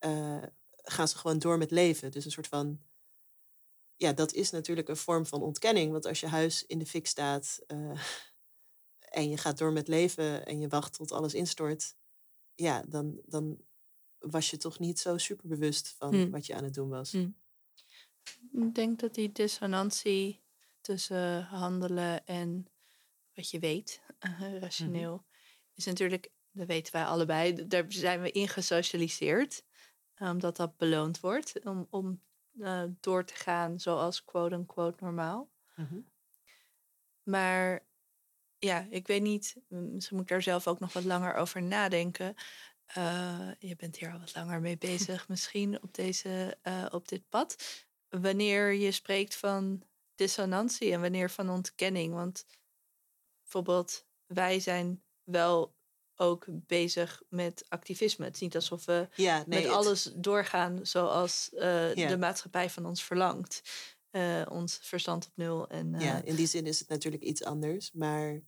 uh, 0.00 0.42
gaan 0.82 1.08
ze 1.08 1.18
gewoon 1.18 1.38
door 1.38 1.58
met 1.58 1.70
leven. 1.70 2.10
Dus 2.10 2.24
een 2.24 2.30
soort 2.30 2.46
van. 2.46 2.80
Ja, 3.96 4.12
dat 4.12 4.32
is 4.32 4.50
natuurlijk 4.50 4.88
een 4.88 4.96
vorm 4.96 5.26
van 5.26 5.42
ontkenning. 5.42 5.92
Want 5.92 6.06
als 6.06 6.20
je 6.20 6.26
huis 6.26 6.66
in 6.66 6.78
de 6.78 6.86
fik 6.86 7.06
staat 7.06 7.60
uh, 7.66 8.00
en 9.20 9.28
je 9.28 9.36
gaat 9.36 9.58
door 9.58 9.72
met 9.72 9.88
leven 9.88 10.46
en 10.46 10.60
je 10.60 10.68
wacht 10.68 10.92
tot 10.92 11.12
alles 11.12 11.34
instort, 11.34 11.94
ja, 12.54 12.82
dan, 12.88 13.20
dan 13.24 13.60
was 14.18 14.50
je 14.50 14.56
toch 14.56 14.78
niet 14.78 14.98
zo 14.98 15.18
superbewust 15.18 15.94
van 15.98 16.14
hm. 16.14 16.30
wat 16.30 16.46
je 16.46 16.54
aan 16.54 16.64
het 16.64 16.74
doen 16.74 16.88
was. 16.88 17.12
Hm. 17.12 17.28
Ik 18.52 18.74
denk 18.74 19.00
dat 19.00 19.14
die 19.14 19.32
dissonantie 19.32 20.40
tussen 20.80 21.42
handelen 21.42 22.26
en 22.26 22.66
wat 23.34 23.50
je 23.50 23.58
weet, 23.58 24.00
uh, 24.20 24.58
rationeel, 24.60 25.24
is 25.74 25.84
natuurlijk, 25.84 26.30
dat 26.50 26.66
weten 26.66 26.92
wij 26.92 27.04
allebei, 27.04 27.66
daar 27.66 27.84
zijn 27.88 28.20
we 28.20 28.30
in 28.30 28.48
gesocialiseerd, 28.48 29.64
omdat 30.18 30.56
dat 30.56 30.76
beloond 30.76 31.20
wordt 31.20 31.64
om, 31.64 31.86
om 31.90 32.20
uh, 32.58 32.82
door 33.00 33.24
te 33.24 33.34
gaan 33.34 33.80
zoals 33.80 34.24
quote-unquote 34.24 35.04
normaal. 35.04 35.48
Mhm. 35.74 35.98
Maar 37.22 37.84
ja, 38.58 38.86
ik 38.90 39.06
weet 39.06 39.22
niet, 39.22 39.56
ze 39.98 40.14
moet 40.14 40.28
daar 40.28 40.42
zelf 40.42 40.66
ook 40.66 40.78
nog 40.78 40.92
wat 40.92 41.04
langer 41.04 41.34
over 41.34 41.62
nadenken. 41.62 42.34
Uh, 42.96 43.50
je 43.58 43.76
bent 43.76 43.96
hier 43.96 44.12
al 44.12 44.18
wat 44.18 44.34
langer 44.34 44.60
mee 44.60 44.78
bezig, 44.90 45.28
misschien 45.28 45.82
op, 45.82 45.94
deze, 45.94 46.58
uh, 46.62 46.86
op 46.90 47.08
dit 47.08 47.28
pad. 47.28 47.56
Wanneer 48.08 48.72
je 48.72 48.92
spreekt 48.92 49.36
van 49.36 49.82
dissonantie 50.14 50.92
en 50.92 51.00
wanneer 51.00 51.30
van 51.30 51.50
ontkenning. 51.50 52.14
Want 52.14 52.46
bijvoorbeeld, 53.42 54.06
wij 54.26 54.60
zijn 54.60 55.02
wel 55.24 55.75
ook 56.16 56.44
bezig 56.48 57.22
met 57.28 57.64
activisme. 57.68 58.24
Het 58.24 58.34
is 58.34 58.40
niet 58.40 58.54
alsof 58.54 58.84
we 58.84 59.08
ja, 59.14 59.44
nee, 59.46 59.62
met 59.62 59.72
alles 59.72 60.12
doorgaan 60.16 60.86
zoals 60.86 61.50
uh, 61.52 61.60
de 61.94 62.16
maatschappij 62.18 62.70
van 62.70 62.86
ons 62.86 63.04
verlangt. 63.04 63.62
Uh, 64.10 64.42
ons 64.48 64.78
verstand 64.82 65.26
op 65.26 65.32
nul. 65.34 65.68
En, 65.68 65.94
uh... 65.94 66.00
Ja, 66.00 66.22
in 66.22 66.34
die 66.34 66.46
zin 66.46 66.66
is 66.66 66.78
het 66.78 66.88
natuurlijk 66.88 67.22
iets 67.22 67.44
anders. 67.44 67.92
Maar 67.92 68.40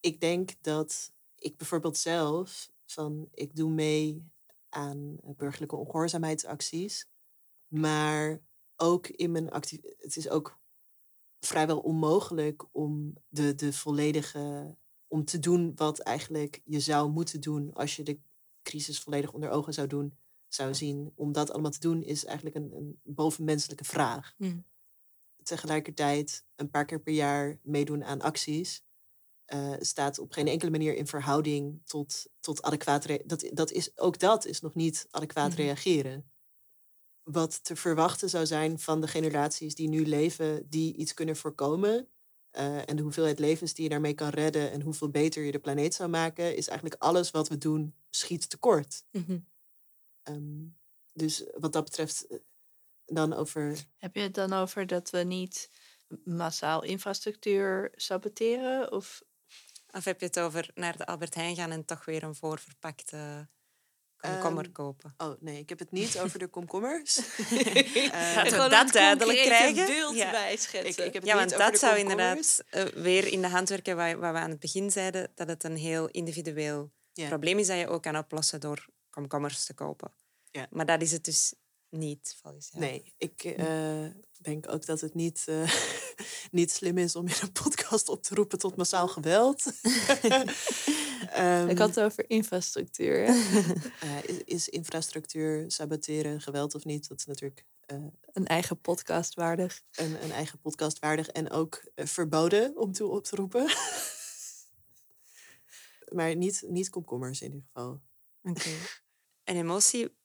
ik 0.00 0.20
denk 0.20 0.50
dat 0.60 1.12
ik 1.34 1.56
bijvoorbeeld 1.56 1.96
zelf 1.96 2.70
van 2.86 3.28
ik 3.34 3.56
doe 3.56 3.70
mee 3.70 4.30
aan 4.68 5.18
burgerlijke 5.22 5.76
ongehoorzaamheidsacties. 5.76 7.06
Maar 7.66 8.40
ook 8.76 9.06
in 9.06 9.32
mijn 9.32 9.50
actie. 9.50 9.96
Het 9.98 10.16
is 10.16 10.28
ook 10.28 10.58
vrijwel 11.40 11.78
onmogelijk 11.78 12.64
om 12.72 13.14
de, 13.28 13.54
de 13.54 13.72
volledige. 13.72 14.76
Om 15.08 15.24
te 15.24 15.38
doen 15.38 15.72
wat 15.74 15.98
eigenlijk 15.98 16.60
je 16.64 16.80
zou 16.80 17.10
moeten 17.10 17.40
doen 17.40 17.74
als 17.74 17.96
je 17.96 18.02
de 18.02 18.18
crisis 18.62 19.00
volledig 19.00 19.32
onder 19.32 19.50
ogen 19.50 19.74
zou 19.74 19.86
doen, 19.86 20.18
zou 20.48 20.74
zien. 20.74 21.12
Om 21.14 21.32
dat 21.32 21.50
allemaal 21.50 21.70
te 21.70 21.80
doen 21.80 22.02
is 22.02 22.24
eigenlijk 22.24 22.56
een, 22.56 22.72
een 22.72 23.00
bovenmenselijke 23.02 23.84
vraag. 23.84 24.34
Mm. 24.36 24.64
Tegelijkertijd 25.42 26.44
een 26.56 26.70
paar 26.70 26.84
keer 26.84 27.00
per 27.00 27.12
jaar 27.12 27.58
meedoen 27.62 28.04
aan 28.04 28.20
acties. 28.20 28.86
Uh, 29.54 29.74
staat 29.78 30.18
op 30.18 30.32
geen 30.32 30.46
enkele 30.46 30.70
manier 30.70 30.96
in 30.96 31.06
verhouding 31.06 31.80
tot, 31.84 32.26
tot 32.40 32.62
adequaat. 32.62 33.06
Dat, 33.24 33.50
dat 33.52 33.70
is, 33.70 33.98
ook 33.98 34.18
dat 34.18 34.44
is 34.46 34.60
nog 34.60 34.74
niet 34.74 35.06
adequaat 35.10 35.50
mm-hmm. 35.50 35.64
reageren 35.64 36.30
wat 37.30 37.64
te 37.64 37.76
verwachten 37.76 38.30
zou 38.30 38.46
zijn 38.46 38.78
van 38.78 39.00
de 39.00 39.08
generaties 39.08 39.74
die 39.74 39.88
nu 39.88 40.06
leven, 40.06 40.68
die 40.68 40.94
iets 40.94 41.14
kunnen 41.14 41.36
voorkomen. 41.36 42.08
Uh, 42.52 42.88
en 42.88 42.96
de 42.96 43.02
hoeveelheid 43.02 43.38
levens 43.38 43.74
die 43.74 43.84
je 43.84 43.90
daarmee 43.90 44.14
kan 44.14 44.28
redden 44.28 44.70
en 44.70 44.80
hoeveel 44.80 45.10
beter 45.10 45.42
je 45.42 45.52
de 45.52 45.58
planeet 45.58 45.94
zou 45.94 46.08
maken, 46.08 46.56
is 46.56 46.68
eigenlijk 46.68 47.02
alles 47.02 47.30
wat 47.30 47.48
we 47.48 47.58
doen 47.58 47.94
schiet 48.10 48.50
tekort. 48.50 49.04
Mm 49.10 49.46
um, 50.28 50.76
dus 51.12 51.44
wat 51.58 51.72
dat 51.72 51.84
betreft, 51.84 52.26
eh, 52.26 52.38
dan 53.04 53.32
over. 53.32 53.84
Heb 53.98 54.14
je 54.14 54.20
het 54.20 54.34
dan 54.34 54.52
over 54.52 54.86
dat 54.86 55.10
we 55.10 55.18
niet 55.18 55.70
massaal 56.24 56.82
infrastructuur 56.82 57.92
saboteren? 57.94 58.92
Of, 58.92 59.22
of 59.90 60.04
heb 60.04 60.20
je 60.20 60.26
het 60.26 60.38
over 60.38 60.70
naar 60.74 60.96
de 60.96 61.06
Albert 61.06 61.34
Heijn 61.34 61.56
gaan 61.56 61.70
en 61.70 61.84
toch 61.84 62.04
weer 62.04 62.22
een 62.22 62.34
voorverpakte 62.34 63.48
komkommer 64.20 64.64
um, 64.64 64.72
kopen. 64.72 65.14
Oh 65.16 65.40
nee, 65.40 65.58
ik 65.58 65.68
heb 65.68 65.78
het 65.78 65.90
niet 65.90 66.18
over 66.22 66.38
de 66.38 66.48
komkommers. 66.48 67.18
uh, 67.18 68.12
Laten 68.34 68.62
we 68.62 68.68
dat 68.68 68.92
duidelijk 68.92 69.42
krijgen. 69.42 69.86
beeld 69.86 70.16
ja. 70.16 70.30
bijschetsen. 70.30 71.04
Ik, 71.04 71.06
ik 71.06 71.12
heb 71.12 71.22
het 71.22 71.24
ja, 71.24 71.36
want 71.36 71.50
dat 71.50 71.78
zou 71.78 71.98
inderdaad 71.98 72.64
uh, 72.70 72.84
weer 72.84 73.26
in 73.26 73.40
de 73.40 73.48
hand 73.48 73.68
werken 73.68 73.96
waar, 73.96 74.18
waar, 74.18 74.32
we 74.32 74.38
aan 74.38 74.50
het 74.50 74.60
begin 74.60 74.90
zeiden, 74.90 75.32
dat 75.34 75.48
het 75.48 75.64
een 75.64 75.76
heel 75.76 76.08
individueel 76.08 76.90
ja. 77.12 77.28
probleem 77.28 77.58
is 77.58 77.66
dat 77.66 77.78
je 77.78 77.88
ook 77.88 78.02
kan 78.02 78.16
oplossen 78.16 78.60
door 78.60 78.86
komkommers 79.10 79.64
te 79.64 79.74
kopen. 79.74 80.12
Ja. 80.50 80.66
Maar 80.70 80.86
dat 80.86 81.02
is 81.02 81.12
het 81.12 81.24
dus 81.24 81.54
niet, 81.90 82.36
volgens 82.42 82.68
jou. 82.72 82.84
Nee, 82.84 83.14
ik 83.16 83.44
uh, 83.44 84.06
denk 84.40 84.72
ook 84.72 84.86
dat 84.86 85.00
het 85.00 85.14
niet, 85.14 85.44
uh, 85.48 85.72
niet 86.50 86.70
slim 86.70 86.98
is 86.98 87.16
om 87.16 87.26
in 87.26 87.34
een 87.40 87.52
podcast 87.52 88.08
op 88.08 88.22
te 88.22 88.34
roepen 88.34 88.58
tot 88.58 88.76
massaal 88.76 89.08
geweld. 89.08 89.64
um, 91.38 91.68
ik 91.68 91.78
had 91.78 91.94
het 91.94 92.00
over 92.00 92.30
infrastructuur. 92.30 93.28
uh, 93.28 94.22
is, 94.24 94.44
is, 94.44 94.68
infrastructuur 94.68 95.70
saboteren 95.70 96.40
geweld 96.40 96.74
of 96.74 96.84
niet? 96.84 97.08
Dat 97.08 97.18
is 97.18 97.26
natuurlijk... 97.26 97.64
een 98.32 98.46
eigen 98.46 98.80
podcast 98.80 99.34
waardig. 99.34 99.82
Een, 99.92 100.22
een 100.22 100.32
eigen 100.32 100.60
podcast 100.60 100.98
waardig 100.98 101.28
en 101.28 101.50
ook 101.50 101.90
verboden 101.94 102.76
om 102.76 102.92
toe 102.92 103.10
op 103.10 103.24
te 103.24 103.36
roepen. 103.36 103.66
maar 106.16 106.36
niet, 106.36 106.64
niet 106.66 106.90
komkommers 106.90 107.40
in 107.40 107.52
ieder 107.52 107.66
geval. 107.72 108.00
Oké. 108.42 108.70
Een 109.44 109.56
emotie 109.56 110.16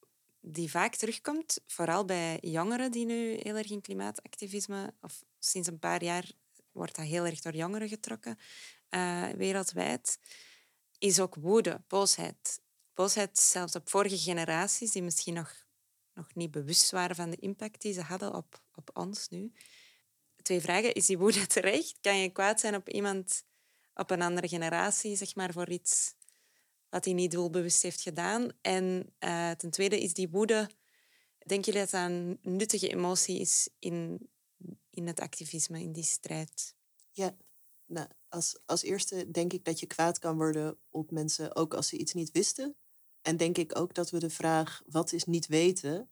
die 0.46 0.70
vaak 0.72 0.96
terugkomt, 0.96 1.60
vooral 1.68 2.06
bij 2.06 2.38
jongeren 2.42 2.92
die 2.92 3.06
nu 3.06 3.38
heel 3.42 3.56
erg 3.56 3.70
in 3.70 3.82
klimaatactivisme, 3.82 4.94
of 5.02 5.24
sinds 5.40 5.68
een 5.68 5.80
paar 5.80 6.04
jaar 6.04 6.32
wordt 6.72 6.96
dat 6.96 7.06
heel 7.06 7.26
erg 7.26 7.40
door 7.40 7.56
jongeren 7.56 7.88
getrokken, 7.88 8.38
uh, 8.90 9.30
wereldwijd, 9.30 10.20
is 11.04 11.20
ook 11.20 11.36
woede, 11.36 11.84
boosheid. 11.88 12.62
Boosheid 12.94 13.38
zelfs 13.38 13.76
op 13.76 13.90
vorige 13.90 14.18
generaties 14.18 14.92
die 14.92 15.04
misschien 15.04 15.34
nog, 15.34 15.66
nog 16.14 16.36
niet 16.36 16.52
bewust 16.52 16.92
waren 16.92 17.16
van 17.16 17.30
de 17.30 17.36
impact 17.36 17.82
die 17.82 17.94
ze 17.94 18.02
hadden 18.02 18.34
op, 18.34 18.64
op 18.76 18.90
ons 18.94 19.30
nu. 19.30 19.52
Twee 20.42 20.62
vragen. 20.62 20.94
Is 20.94 21.06
die 21.06 21.18
woede 21.18 21.48
terecht? 21.56 21.98
Kan 22.02 22.18
je 22.18 22.30
kwaad 22.30 22.60
zijn 22.60 22.76
op 22.76 22.90
iemand, 22.90 23.44
op 23.94 24.12
een 24.12 24.22
andere 24.22 24.48
generatie, 24.48 25.16
zeg 25.16 25.36
maar, 25.36 25.54
voor 25.54 25.70
iets 25.70 26.16
wat 26.90 27.06
hij 27.06 27.14
niet 27.14 27.32
doelbewust 27.32 27.82
heeft 27.82 28.02
gedaan. 28.02 28.52
En 28.62 29.14
uh, 29.20 29.52
ten 29.52 29.72
tweede 29.72 30.02
is 30.02 30.14
die 30.14 30.30
woede. 30.30 30.70
Denk 31.46 31.66
dat 31.66 31.74
dat 31.74 31.94
een 31.94 32.40
nuttige 32.42 32.90
emotie 32.90 33.40
is 33.40 33.70
in, 33.80 34.30
in 34.90 35.08
het 35.08 35.20
activisme, 35.20 35.82
in 35.82 35.92
die 35.92 36.04
strijd? 36.04 36.76
Ja, 37.12 37.36
nou, 37.86 38.08
als, 38.30 38.60
als 38.66 38.84
eerste 38.84 39.32
denk 39.32 39.54
ik 39.54 39.66
dat 39.66 39.80
je 39.80 39.86
kwaad 39.86 40.20
kan 40.20 40.36
worden 40.36 40.78
op 40.90 41.12
mensen 41.12 41.56
ook 41.56 41.74
als 41.74 41.88
ze 41.88 41.98
iets 41.98 42.14
niet 42.14 42.32
wisten. 42.32 42.76
En 43.22 43.38
denk 43.38 43.58
ik 43.58 43.78
ook 43.78 43.94
dat 43.94 44.10
we 44.10 44.20
de 44.20 44.30
vraag 44.30 44.82
wat 44.86 45.12
is 45.12 45.24
niet 45.24 45.48
weten, 45.48 46.10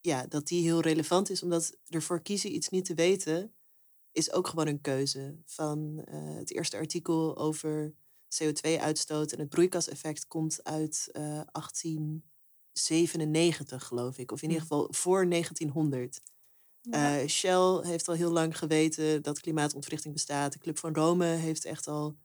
ja, 0.00 0.26
dat 0.26 0.46
die 0.46 0.62
heel 0.62 0.80
relevant 0.80 1.30
is, 1.30 1.42
omdat 1.42 1.76
ervoor 1.88 2.22
kiezen 2.22 2.54
iets 2.54 2.68
niet 2.68 2.84
te 2.84 2.94
weten, 2.94 3.54
is 4.12 4.32
ook 4.32 4.48
gewoon 4.48 4.66
een 4.66 4.80
keuze. 4.80 5.38
Van 5.44 6.04
uh, 6.08 6.36
het 6.36 6.50
eerste 6.50 6.76
artikel 6.76 7.36
over 7.36 7.94
CO2-uitstoot 8.42 9.32
en 9.32 9.38
het 9.38 9.48
broeikaseffect 9.48 10.26
komt 10.26 10.64
uit 10.64 11.08
uh, 11.12 11.40
eh, 11.40 11.46
1897, 11.52 13.84
geloof 13.84 14.18
ik. 14.18 14.32
Of 14.32 14.42
in 14.42 14.48
ieder 14.48 14.62
geval 14.62 14.88
voor 14.90 15.28
1900. 15.28 16.20
Uh, 16.90 17.22
eh, 17.22 17.28
Shell 17.28 17.80
heeft 17.82 18.08
al 18.08 18.14
heel 18.14 18.30
lang 18.30 18.58
geweten 18.58 19.22
dat 19.22 19.40
klimaatontwrichting 19.40 20.14
bestaat. 20.14 20.52
De 20.52 20.58
Club 20.58 20.78
van 20.78 20.94
Rome 20.94 21.24
heeft 21.24 21.64
echt 21.64 21.86
al 21.86 22.16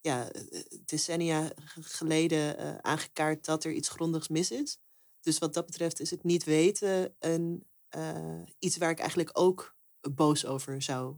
ja, 0.00 0.30
decennia 0.84 1.52
geleden 1.80 2.60
uh, 2.60 2.76
aangekaart 2.76 3.44
dat 3.44 3.64
er 3.64 3.72
iets 3.72 3.88
grondigs 3.88 4.28
mis 4.28 4.50
is. 4.50 4.78
Dus 5.20 5.38
wat 5.38 5.54
dat 5.54 5.66
betreft 5.66 6.00
is 6.00 6.10
het 6.10 6.24
niet 6.24 6.44
weten 6.44 7.14
een, 7.18 7.66
iets 8.58 8.76
waar 8.76 8.90
ik 8.90 8.98
eigenlijk 8.98 9.30
ook 9.32 9.76
boos 10.00 10.46
over 10.46 10.82
zou 10.82 11.16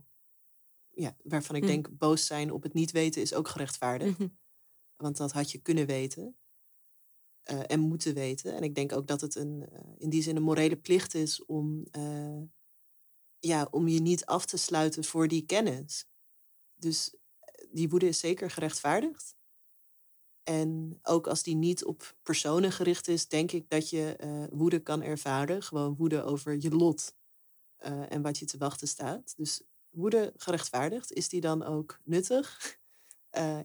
ja, 1.00 1.16
waarvan 1.22 1.57
ik 1.57 1.62
Hm. 1.62 1.68
denk 1.68 1.98
boos 1.98 2.26
zijn 2.26 2.53
op 2.53 2.62
het 2.62 2.74
niet 2.74 2.90
weten 2.90 3.22
is 3.22 3.35
ook 3.35 3.48
gerechtvaardigd. 3.48 4.18
Mhm. 4.18 4.29
Want 4.96 5.16
dat 5.16 5.33
had 5.33 5.50
je 5.50 5.59
kunnen 5.59 5.87
weten 5.87 6.37
eh, 7.42 7.61
en 7.66 7.81
moeten 7.81 8.14
weten. 8.14 8.55
En 8.55 8.62
ik 8.62 8.74
denk 8.74 8.92
ook 8.92 9.07
dat 9.07 9.20
het 9.20 9.35
een, 9.35 9.68
eh, 9.70 9.81
in 9.98 10.11
die 10.11 10.22
zin 10.22 10.37
een 10.37 10.42
morele 10.42 10.76
plicht 10.76 11.14
is 11.14 11.44
om, 11.44 11.87
eh, 11.90 12.42
ja, 13.40 13.68
om 13.70 13.88
je 13.88 14.00
niet 14.00 14.24
af 14.24 14.46
te 14.46 14.57
sluiten 14.57 15.05
voor 15.05 15.29
die 15.29 15.46
kennis. 15.46 16.07
Dus 16.74 17.14
eh, 17.38 17.66
die 17.72 17.88
woede 17.88 18.09
is 18.09 18.18
zeker 18.18 18.50
gerechtvaardigd. 18.50 19.35
En 20.42 20.98
ook 21.03 21.26
als 21.26 21.42
die 21.42 21.55
niet 21.55 21.85
op 21.85 22.16
personen 22.22 22.72
gericht 22.72 23.09
is, 23.09 23.29
denk 23.29 23.53
ik 23.53 23.70
dat 23.70 23.90
je 23.90 24.16
eh, 24.16 24.44
woede 24.50 24.81
kan 24.81 25.03
ervaren. 25.03 25.62
Gewoon 25.62 25.96
woede 25.96 26.22
over 26.22 26.57
je 26.61 26.70
lot 26.70 27.14
eh, 27.76 28.12
en 28.12 28.22
wat 28.22 28.38
je 28.38 28.44
te 28.44 28.59
wachten 28.59 28.88
staat. 28.88 29.37
Dus 29.37 29.62
woede 29.90 30.33
gerechtvaardigd, 30.37 31.12
is 31.12 31.29
die 31.29 31.40
dan 31.40 31.62
ook 31.62 32.00
nuttig? 32.05 32.59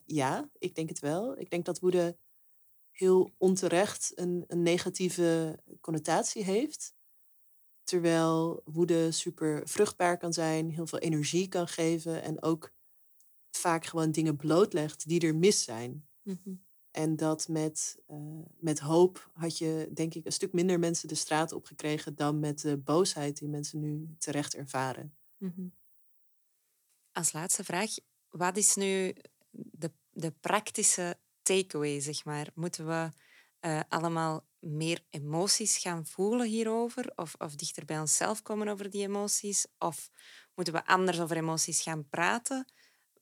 Ja, 0.06 0.50
ik 0.58 0.76
denk 0.76 0.90
het 0.90 1.00
wel. 1.00 1.40
Ik 1.40 1.50
denk 1.50 1.66
dat 1.66 1.80
woede 1.80 2.18
heel 2.92 3.34
onterecht 3.38 4.12
een, 4.16 4.44
een 4.48 4.62
negatieve 4.62 5.60
connotatie 5.82 6.44
heeft. 6.44 6.95
Terwijl 7.86 8.62
woede 8.66 9.12
super 9.12 9.68
vruchtbaar 9.68 10.18
kan 10.18 10.34
zijn, 10.34 10.70
heel 10.70 10.88
veel 10.88 11.00
energie 11.00 11.48
kan 11.48 11.68
geven 11.68 12.22
en 12.22 12.44
ook 12.44 12.74
vaak 13.52 13.86
gewoon 13.86 14.12
dingen 14.12 14.36
blootlegt 14.36 15.08
die 15.08 15.20
er 15.28 15.36
mis 15.36 15.64
zijn. 15.64 16.08
Mhm. 16.22 16.54
En 16.92 17.16
dat 17.16 17.48
met, 17.48 17.98
eh, 18.08 18.18
met 18.60 18.80
hoop 18.80 19.30
had 19.34 19.58
je, 19.58 19.90
denk 19.94 20.14
ik, 20.14 20.26
een 20.26 20.32
stuk 20.32 20.54
minder 20.54 20.80
mensen 20.80 21.08
de 21.08 21.16
straat 21.16 21.52
opgekregen 21.52 22.16
dan 22.16 22.40
met 22.40 22.62
de 22.62 22.78
boosheid 22.78 23.38
die 23.38 23.50
mensen 23.50 23.80
nu 23.80 24.16
terecht 24.18 24.56
ervaren. 24.56 25.16
Mhm. 25.38 25.68
Als 27.12 27.32
laatste 27.32 27.64
vraag, 27.64 27.90
wat 28.30 28.58
is 28.58 28.76
nu 28.76 29.16
de, 29.52 29.92
de 30.10 30.32
praktische 30.32 31.20
takeaway, 31.42 32.00
zeg 32.00 32.26
maar? 32.26 32.52
Moeten 32.54 32.88
we 32.88 33.10
eh, 33.66 33.80
allemaal 33.90 34.46
meer 34.60 35.04
emoties 35.10 35.78
gaan 35.78 36.06
voelen 36.06 36.48
hierover? 36.48 37.12
Of, 37.16 37.36
of 37.38 37.56
dichter 37.56 37.86
bij 37.86 38.00
onszelf 38.00 38.42
komen 38.42 38.68
over 38.68 38.90
die 38.90 39.02
emoties? 39.02 39.66
Of 39.80 40.10
moeten 40.56 40.74
we 40.74 40.86
anders 40.86 41.20
over 41.20 41.38
emoties 41.38 41.82
gaan 41.82 42.08
praten? 42.10 42.72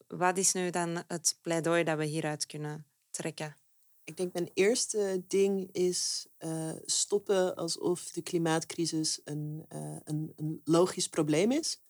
Wat 0.08 0.38
is 0.38 0.54
nu 0.54 0.70
dan 0.70 1.04
het 1.08 1.38
pleidooi 1.42 1.84
dat 1.84 1.98
we 1.98 2.06
hieruit 2.06 2.46
kunnen 2.46 2.86
trekken? 3.10 3.56
Ik 4.04 4.18
denk 4.18 4.34
mijn 4.34 4.50
eerste 4.54 5.24
ding 5.28 5.70
is 5.72 6.28
eh, 6.38 6.72
stoppen 6.86 7.56
alsof 7.56 8.12
de 8.12 8.22
klimaatcrisis 8.22 9.22
een, 9.24 9.66
eh, 9.68 9.98
een, 10.04 10.34
een 10.36 10.62
logisch 10.64 11.10
probleem 11.10 11.52
is. 11.52 11.82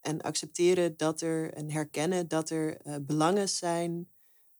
En 0.00 0.22
accepteren 0.22 0.96
dat 0.96 1.20
er 1.20 1.52
en 1.52 1.70
herkennen 1.70 2.28
dat 2.28 2.50
er 2.50 2.78
belangen 3.02 3.48
zijn 3.48 4.10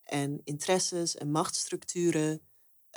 en 0.03 0.41
interesses 0.43 1.15
en 1.15 1.31
machtsstructuren 1.31 2.46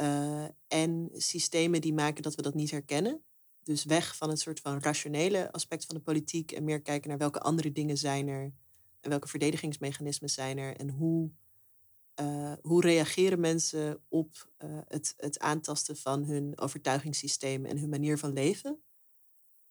eh, 0.01 0.45
en 0.69 1.11
systemen 1.13 1.81
die 1.81 1.95
maken 1.95 2.23
dat 2.23 2.35
we 2.35 2.43
dat 2.43 2.55
niet 2.55 2.71
herkennen. 2.71 3.23
Dus 3.63 3.85
weg 3.85 4.17
van 4.17 4.29
het 4.29 4.41
soort 4.41 4.61
van 4.61 4.79
rationele 4.79 5.53
aspect 5.53 5.85
van 5.87 5.95
de 5.95 6.01
politiek 6.01 6.53
en 6.53 6.65
meer 6.65 6.83
kijken 6.83 7.09
naar 7.09 7.19
welke 7.19 7.41
andere 7.41 7.73
dingen 7.73 7.97
zijn 7.97 8.29
er 8.29 8.53
en 9.01 9.11
welke 9.11 9.29
verdedigingsmechanismen 9.29 10.31
zijn 10.31 10.59
er 10.59 10.77
en 10.77 10.91
hoe 10.91 11.31
eh, 12.15 12.53
hoe 12.61 12.81
reageren 12.81 13.41
mensen 13.41 14.03
op 14.09 14.51
eh, 14.57 14.79
het, 14.89 15.15
het 15.17 15.39
aantasten 15.39 15.97
van 15.97 16.25
hun 16.25 16.59
overtuigingssysteem 16.59 17.67
en 17.67 17.79
hun 17.79 17.89
manier 17.89 18.19
van 18.19 18.33
leven? 18.33 18.83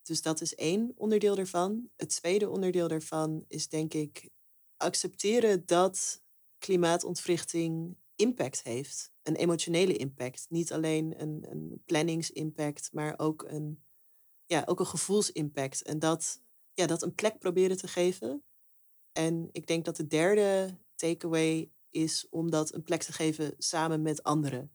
Dus 0.02 0.22
dat 0.22 0.42
is 0.42 0.56
één 0.56 0.92
onderdeel 0.96 1.36
daarvan. 1.36 1.90
Het 1.96 2.10
tweede 2.10 2.50
onderdeel 2.50 2.88
daarvan 2.88 3.46
is 3.48 3.68
denk 3.68 3.94
ik 3.94 4.30
accepteren 4.78 5.66
dat 5.66 6.22
klimaatontwrichting 6.58 7.98
impact 8.16 8.64
heeft. 8.64 9.12
Een 9.30 9.36
emotionele 9.36 9.96
impact. 9.96 10.46
Niet 10.50 10.72
alleen 10.74 11.22
een, 11.22 11.46
een 11.50 11.82
planningsimpact, 11.86 12.90
maar 12.94 13.14
ook 13.18 13.44
een, 13.48 13.84
ja, 14.46 14.64
ook 14.66 14.80
een 14.80 14.86
gevoelsimpact. 14.86 15.82
En 15.82 16.00
dat, 16.00 16.42
ja, 16.74 16.86
dat 16.86 17.02
een 17.02 17.16
plek 17.16 17.40
proberen 17.40 17.78
te 17.78 17.88
geven. 17.88 18.44
En 19.12 19.50
ik 19.52 19.68
denk 19.68 19.86
dat 19.86 19.96
de 19.96 20.08
derde 20.08 20.78
takeaway 20.96 21.72
is 21.90 22.28
om 22.30 22.50
dat 22.50 22.74
een 22.74 22.84
plek 22.84 23.04
te 23.04 23.14
geven 23.14 23.54
samen 23.58 24.02
met 24.02 24.24
anderen. 24.24 24.72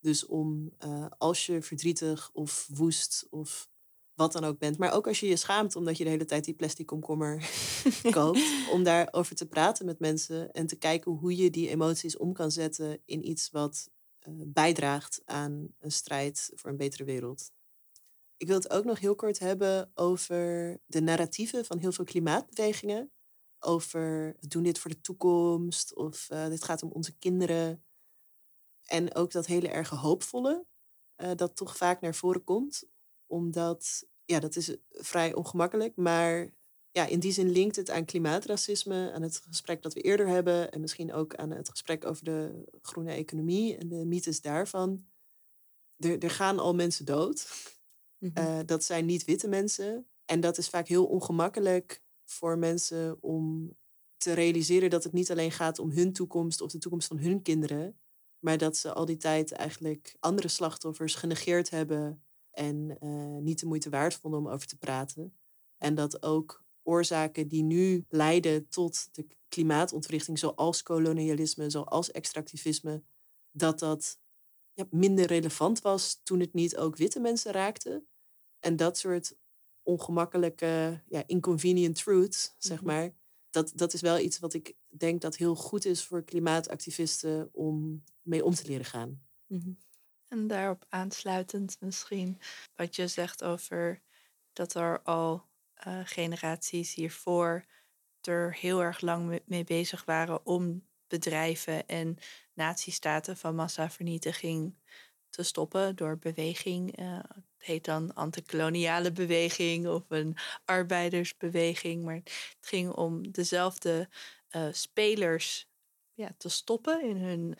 Dus 0.00 0.26
om 0.26 0.72
eh, 0.78 1.06
als 1.18 1.46
je 1.46 1.62
verdrietig 1.62 2.30
of 2.32 2.68
woest 2.72 3.26
of 3.30 3.68
wat 4.14 4.32
dan 4.32 4.44
ook 4.44 4.58
bent, 4.58 4.78
maar 4.78 4.92
ook 4.92 5.06
als 5.06 5.20
je 5.20 5.26
je 5.26 5.36
schaamt 5.36 5.76
omdat 5.76 5.96
je 5.96 6.04
de 6.04 6.10
hele 6.10 6.24
tijd 6.24 6.44
die 6.44 6.54
plastic 6.54 6.86
komkommer 6.86 7.50
koopt, 8.10 8.68
om 8.72 8.82
daarover 8.92 9.36
te 9.36 9.46
praten 9.46 9.86
met 9.86 9.98
mensen 9.98 10.52
en 10.52 10.66
te 10.66 10.76
kijken 10.76 11.12
hoe 11.12 11.36
je 11.36 11.50
die 11.50 11.68
emoties 11.68 12.16
om 12.16 12.32
kan 12.32 12.50
zetten 12.50 13.00
in 13.04 13.28
iets 13.28 13.50
wat 13.50 13.90
bijdraagt 14.32 15.22
aan 15.24 15.74
een 15.78 15.92
strijd 15.92 16.50
voor 16.54 16.70
een 16.70 16.76
betere 16.76 17.04
wereld. 17.04 17.50
Ik 18.36 18.46
wil 18.46 18.56
het 18.56 18.70
ook 18.70 18.84
nog 18.84 18.98
heel 18.98 19.14
kort 19.14 19.38
hebben 19.38 19.90
over 19.94 20.36
de 20.86 21.00
narratieven 21.00 21.64
van 21.64 21.78
heel 21.78 21.92
veel 21.92 22.04
klimaatbewegingen 22.04 23.12
over 23.64 24.36
doen 24.40 24.62
dit 24.62 24.78
voor 24.78 24.90
de 24.90 25.00
toekomst 25.00 25.94
of 25.94 26.30
eh, 26.30 26.46
dit 26.48 26.64
gaat 26.64 26.82
om 26.82 26.90
onze 26.90 27.18
kinderen. 27.18 27.84
En 28.84 29.14
ook 29.14 29.32
dat 29.32 29.46
hele 29.46 29.68
erge 29.68 29.94
hoopvolle, 29.94 30.66
eh, 31.14 31.30
dat 31.34 31.56
toch 31.56 31.76
vaak 31.76 32.00
naar 32.00 32.14
voren 32.14 32.44
komt. 32.44 32.84
Omdat, 33.26 34.06
ja, 34.24 34.40
dat 34.40 34.56
is 34.56 34.76
vrij 34.88 35.34
ongemakkelijk, 35.34 35.96
maar 35.96 36.54
ja, 36.94 37.06
in 37.06 37.20
die 37.20 37.32
zin 37.32 37.50
linkt 37.50 37.76
het 37.76 37.90
aan 37.90 38.04
klimaatracisme, 38.04 39.12
aan 39.12 39.22
het 39.22 39.42
gesprek 39.48 39.82
dat 39.82 39.94
we 39.94 40.00
eerder 40.00 40.28
hebben 40.28 40.72
en 40.72 40.80
misschien 40.80 41.12
ook 41.12 41.34
aan 41.34 41.50
het 41.50 41.68
gesprek 41.68 42.04
over 42.04 42.24
de 42.24 42.64
groene 42.82 43.12
economie 43.12 43.76
en 43.76 43.88
de 43.88 44.04
mythes 44.04 44.40
daarvan. 44.40 45.04
Er, 45.96 46.18
er 46.18 46.30
gaan 46.30 46.58
al 46.58 46.74
mensen 46.74 47.04
dood. 47.04 47.48
Mhm. 48.18 48.36
Eh, 48.36 48.58
dat 48.66 48.84
zijn 48.84 49.06
niet 49.06 49.24
witte 49.24 49.48
mensen. 49.48 50.06
En 50.24 50.40
dat 50.40 50.58
is 50.58 50.68
vaak 50.68 50.88
heel 50.88 51.06
ongemakkelijk 51.06 52.02
voor 52.24 52.58
mensen 52.58 53.22
om 53.22 53.76
te 54.16 54.32
realiseren 54.32 54.90
dat 54.90 55.04
het 55.04 55.12
niet 55.12 55.30
alleen 55.30 55.52
gaat 55.52 55.78
om 55.78 55.90
hun 55.90 56.12
toekomst 56.12 56.60
of 56.60 56.70
de 56.70 56.78
toekomst 56.78 57.08
van 57.08 57.18
hun 57.18 57.42
kinderen, 57.42 57.98
maar 58.38 58.58
dat 58.58 58.76
ze 58.76 58.92
al 58.92 59.04
die 59.04 59.16
tijd 59.16 59.52
eigenlijk 59.52 60.16
andere 60.20 60.48
slachtoffers 60.48 61.14
genegeerd 61.14 61.70
hebben 61.70 62.24
en 62.50 62.96
eh, 63.00 63.36
niet 63.40 63.60
de 63.60 63.66
moeite 63.66 63.90
waard 63.90 64.14
vonden 64.14 64.40
om 64.40 64.48
over 64.48 64.66
te 64.66 64.78
praten. 64.78 65.36
En 65.78 65.94
dat 65.94 66.22
ook 66.22 66.63
oorzaken 66.84 67.48
die 67.48 67.62
nu 67.62 68.04
leiden 68.08 68.68
tot 68.68 69.08
de 69.14 69.26
klimaatontwrichting, 69.48 70.38
zoals 70.38 70.82
kolonialisme, 70.82 71.70
zoals 71.70 72.10
extractivisme, 72.10 73.02
dat 73.50 73.78
dat 73.78 74.18
ja, 74.72 74.86
minder 74.90 75.26
relevant 75.26 75.80
was 75.80 76.20
toen 76.22 76.40
het 76.40 76.54
niet 76.54 76.76
ook 76.76 76.96
witte 76.96 77.20
mensen 77.20 77.52
raakte. 77.52 78.04
En 78.60 78.76
dat 78.76 78.98
soort 78.98 79.36
ongemakkelijke, 79.82 81.02
ja, 81.08 81.22
inconvenient 81.26 81.96
truths, 81.96 82.54
zeg 82.58 82.76
Mhm. 82.78 82.86
maar. 82.86 83.14
Dat, 83.50 83.72
dat 83.74 83.92
is 83.92 84.00
wel 84.00 84.18
iets 84.18 84.38
wat 84.38 84.54
ik 84.54 84.74
denk 84.88 85.20
dat 85.20 85.36
heel 85.36 85.54
goed 85.54 85.84
is 85.84 86.04
voor 86.04 86.24
klimaatactivisten 86.24 87.48
om 87.52 88.04
mee 88.22 88.44
om 88.44 88.54
te 88.54 88.66
leren 88.66 88.84
gaan. 88.84 89.22
Mhm. 89.46 89.72
En 90.28 90.46
daarop 90.46 90.84
aansluitend 90.88 91.76
misschien 91.80 92.38
wat 92.74 92.96
je 92.96 93.08
zegt 93.08 93.44
over 93.44 94.02
dat 94.52 94.74
er 94.74 95.02
al 95.02 95.44
eh, 95.84 96.00
generaties 96.04 96.94
hiervoor 96.94 97.64
er 98.20 98.54
heel 98.54 98.82
erg 98.82 99.00
lang 99.00 99.26
me- 99.26 99.42
mee 99.46 99.64
bezig 99.64 100.04
waren 100.04 100.46
om 100.46 100.86
bedrijven 101.06 101.86
en 101.86 102.18
natiestaten 102.52 103.36
van 103.36 103.54
massavernietiging 103.54 104.74
te 105.28 105.42
stoppen 105.42 105.96
door 105.96 106.18
beweging. 106.18 106.96
eh, 106.96 107.18
het 107.18 107.66
heet 107.72 107.84
dan 107.84 108.14
antikoloniale 108.14 109.12
beweging 109.12 109.86
of 109.86 110.02
een 110.08 110.36
arbeidersbeweging. 110.64 112.04
Maar 112.04 112.14
het 112.14 112.56
ging 112.60 112.90
om 112.92 113.30
dezelfde 113.32 114.08
eh, 114.48 114.68
spelers 114.72 115.68
ja, 116.12 116.34
te 116.38 116.48
stoppen 116.48 117.02
in 117.02 117.16
hun 117.16 117.56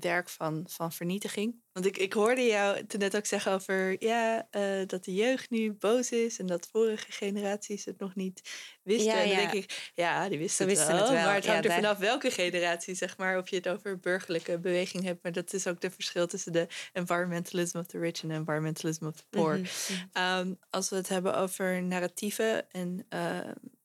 werk 0.00 0.28
van, 0.28 0.64
van 0.68 0.92
vernietiging. 0.92 1.62
Want 1.72 1.86
ik, 1.86 1.96
ik 1.96 2.12
hoorde 2.12 2.46
jou 2.46 2.86
toen 2.86 3.00
net 3.00 3.16
ook 3.16 3.26
zeggen 3.26 3.52
over 3.52 4.04
ja, 4.04 4.46
eh, 4.50 4.86
dat 4.86 5.04
de 5.04 5.14
jeugd 5.14 5.50
nu 5.50 5.72
boos 5.72 6.10
is 6.10 6.38
en 6.38 6.46
dat 6.46 6.68
vorige 6.72 7.12
generaties 7.12 7.84
het 7.84 7.98
nog 7.98 8.14
niet 8.14 8.40
wisten. 8.82 9.06
Ja, 9.06 9.22
en 9.22 9.28
dan 9.28 9.38
ja. 9.38 9.50
denk 9.50 9.64
ik, 9.64 9.90
ja, 9.94 10.28
die 10.28 10.38
wisten, 10.38 10.68
Ze 10.68 10.74
wisten 10.74 10.96
het, 10.96 10.96
wel, 10.96 11.06
het 11.06 11.16
wel. 11.16 11.24
Maar 11.24 11.34
het 11.34 11.44
Ja, 11.44 11.52
hangt 11.52 11.66
er 11.66 11.72
vanaf 11.72 11.98
welke 11.98 12.30
generatie, 12.30 12.94
zeg 12.94 13.16
maar, 13.16 13.38
of 13.38 13.48
je 13.50 13.56
het 13.56 13.68
over 13.68 13.98
burgerlijke 13.98 14.58
beweging 14.58 15.04
hebt. 15.04 15.22
Maar 15.22 15.32
dat 15.32 15.52
is 15.52 15.66
ook 15.66 15.80
de 15.80 15.90
verschil 15.90 16.26
tussen 16.26 16.52
de 16.52 16.66
environmentalism 16.92 17.78
of 17.78 17.86
the 17.86 17.98
rich 17.98 18.22
en 18.22 18.30
environmentalism 18.30 19.06
of 19.06 19.16
the 19.16 19.24
poor. 19.30 19.52
Mhm, 19.52 19.62
mhm. 19.62 20.04
Ehm, 20.12 20.54
als 20.70 20.88
we 20.88 20.96
het 20.96 21.08
hebben 21.08 21.36
over 21.36 21.82
narratieven 21.82 22.70
en 22.70 23.06
eh, 23.08 23.38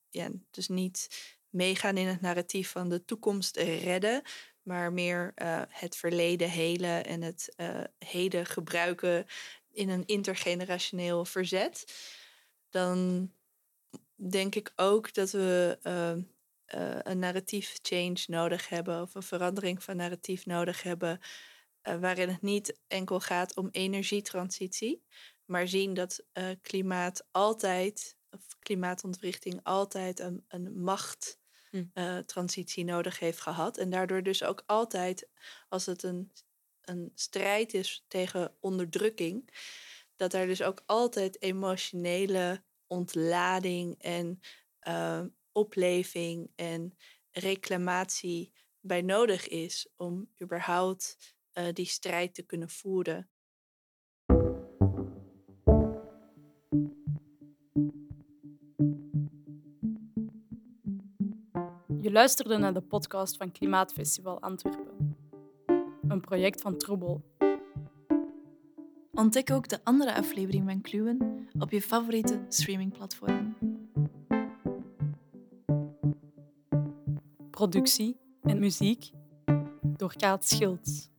ja, 0.09 0.29
dus 0.51 0.67
niet 0.67 1.07
meegaan 1.49 1.97
in 1.97 2.07
het 2.07 2.21
narratief 2.21 2.69
van 2.69 2.89
de 2.89 3.05
toekomst 3.05 3.57
redden, 3.57 4.21
maar 4.65 4.93
meer 4.93 5.31
eh, 5.35 5.61
het 5.67 5.95
verleden 5.95 6.49
helen 6.49 7.05
en 7.05 7.21
het 7.21 7.53
eh, 7.55 7.83
heden 7.99 8.45
gebruiken 8.45 9.25
in 9.71 9.89
een 9.89 10.05
intergenerationeel 10.05 11.25
verzet, 11.25 11.93
dan 12.69 13.31
denk 14.15 14.55
ik 14.55 14.73
ook 14.75 15.13
dat 15.13 15.31
we 15.31 15.79
eh, 15.81 16.11
eh, 16.11 16.99
een 17.03 17.19
narratief 17.19 17.79
change 17.81 18.23
nodig 18.27 18.69
hebben 18.69 19.01
of 19.01 19.15
een 19.15 19.23
verandering 19.23 19.83
van 19.83 19.95
narratief 19.95 20.45
nodig 20.45 20.83
hebben, 20.83 21.19
waarin 21.81 22.29
het 22.29 22.41
niet 22.41 22.79
enkel 22.87 23.19
gaat 23.19 23.55
om 23.55 23.69
energietransitie, 23.71 25.03
maar 25.45 25.67
zien 25.67 25.93
dat 25.93 26.25
klimaat 26.61 27.27
altijd, 27.31 28.17
of 28.29 28.41
klimaatontwrichting 28.59 29.59
altijd 29.63 30.19
een, 30.19 30.45
een 30.47 30.81
Hm. 31.75 32.83
nodig 32.85 33.19
heeft 33.19 33.39
gehad. 33.39 33.77
En 33.77 33.89
daardoor 33.89 34.23
dus 34.23 34.43
ook 34.43 34.63
altijd, 34.65 35.29
als 35.69 35.85
het 35.85 36.03
een, 36.03 36.31
een 36.81 37.11
strijd 37.15 37.73
is 37.73 38.05
tegen 38.07 38.55
onderdrukking, 38.59 39.49
dat 40.15 40.33
er 40.33 40.45
dus 40.47 40.61
ook 40.61 40.83
altijd 40.85 41.41
emotionele 41.41 42.63
ontlading 42.87 44.01
en 44.01 44.39
eh, 44.79 45.21
opleving 45.51 46.51
en 46.55 46.97
reclamatie 47.31 48.53
bij 48.79 49.01
nodig 49.01 49.47
is 49.47 49.87
om 49.95 50.31
überhaupt 50.41 51.35
eh, 51.51 51.67
die 51.73 51.85
strijd 51.85 52.33
te 52.35 52.43
kunnen 52.43 52.69
voeren. 52.69 53.29
Je 62.05 62.11
luisterde 62.11 62.57
naar 62.57 62.73
de 62.73 62.81
podcast 62.81 63.37
van 63.37 63.51
Klimaatfestival 63.51 64.41
Antwerpen. 64.41 65.17
Een 66.07 66.21
project 66.21 66.61
van 66.61 66.77
Troebel. 66.77 67.21
Ontdek 69.11 69.51
ook 69.51 69.67
de 69.67 69.79
andere 69.83 70.15
aflevering 70.15 70.63
van 70.65 70.81
Kluwen 70.81 71.47
op 71.59 71.71
je 71.71 71.81
favoriete 71.81 72.45
streamingplatform. 72.49 73.55
Productie 77.49 78.17
en 78.41 78.59
muziek 78.59 79.11
door 79.97 80.15
Kaat 80.15 80.47
Schilds. 80.47 81.09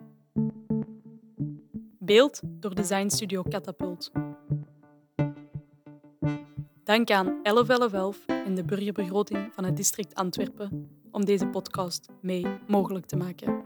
Beeld 1.99 2.41
door 2.45 2.75
Design 2.75 3.09
Studio 3.09 3.43
Catapult. 3.43 4.11
Dank 6.87 7.11
aan 7.11 7.39
1111 7.43 8.27
en 8.27 8.55
de 8.55 8.65
burgerbegroting 8.65 9.53
van 9.55 9.65
het 9.65 9.77
district 9.77 10.15
Antwerpen 10.15 10.89
om 11.11 11.25
deze 11.25 11.47
podcast 11.47 12.09
mee 12.21 12.47
mogelijk 12.67 13.07
te 13.07 13.17
maken. 13.17 13.66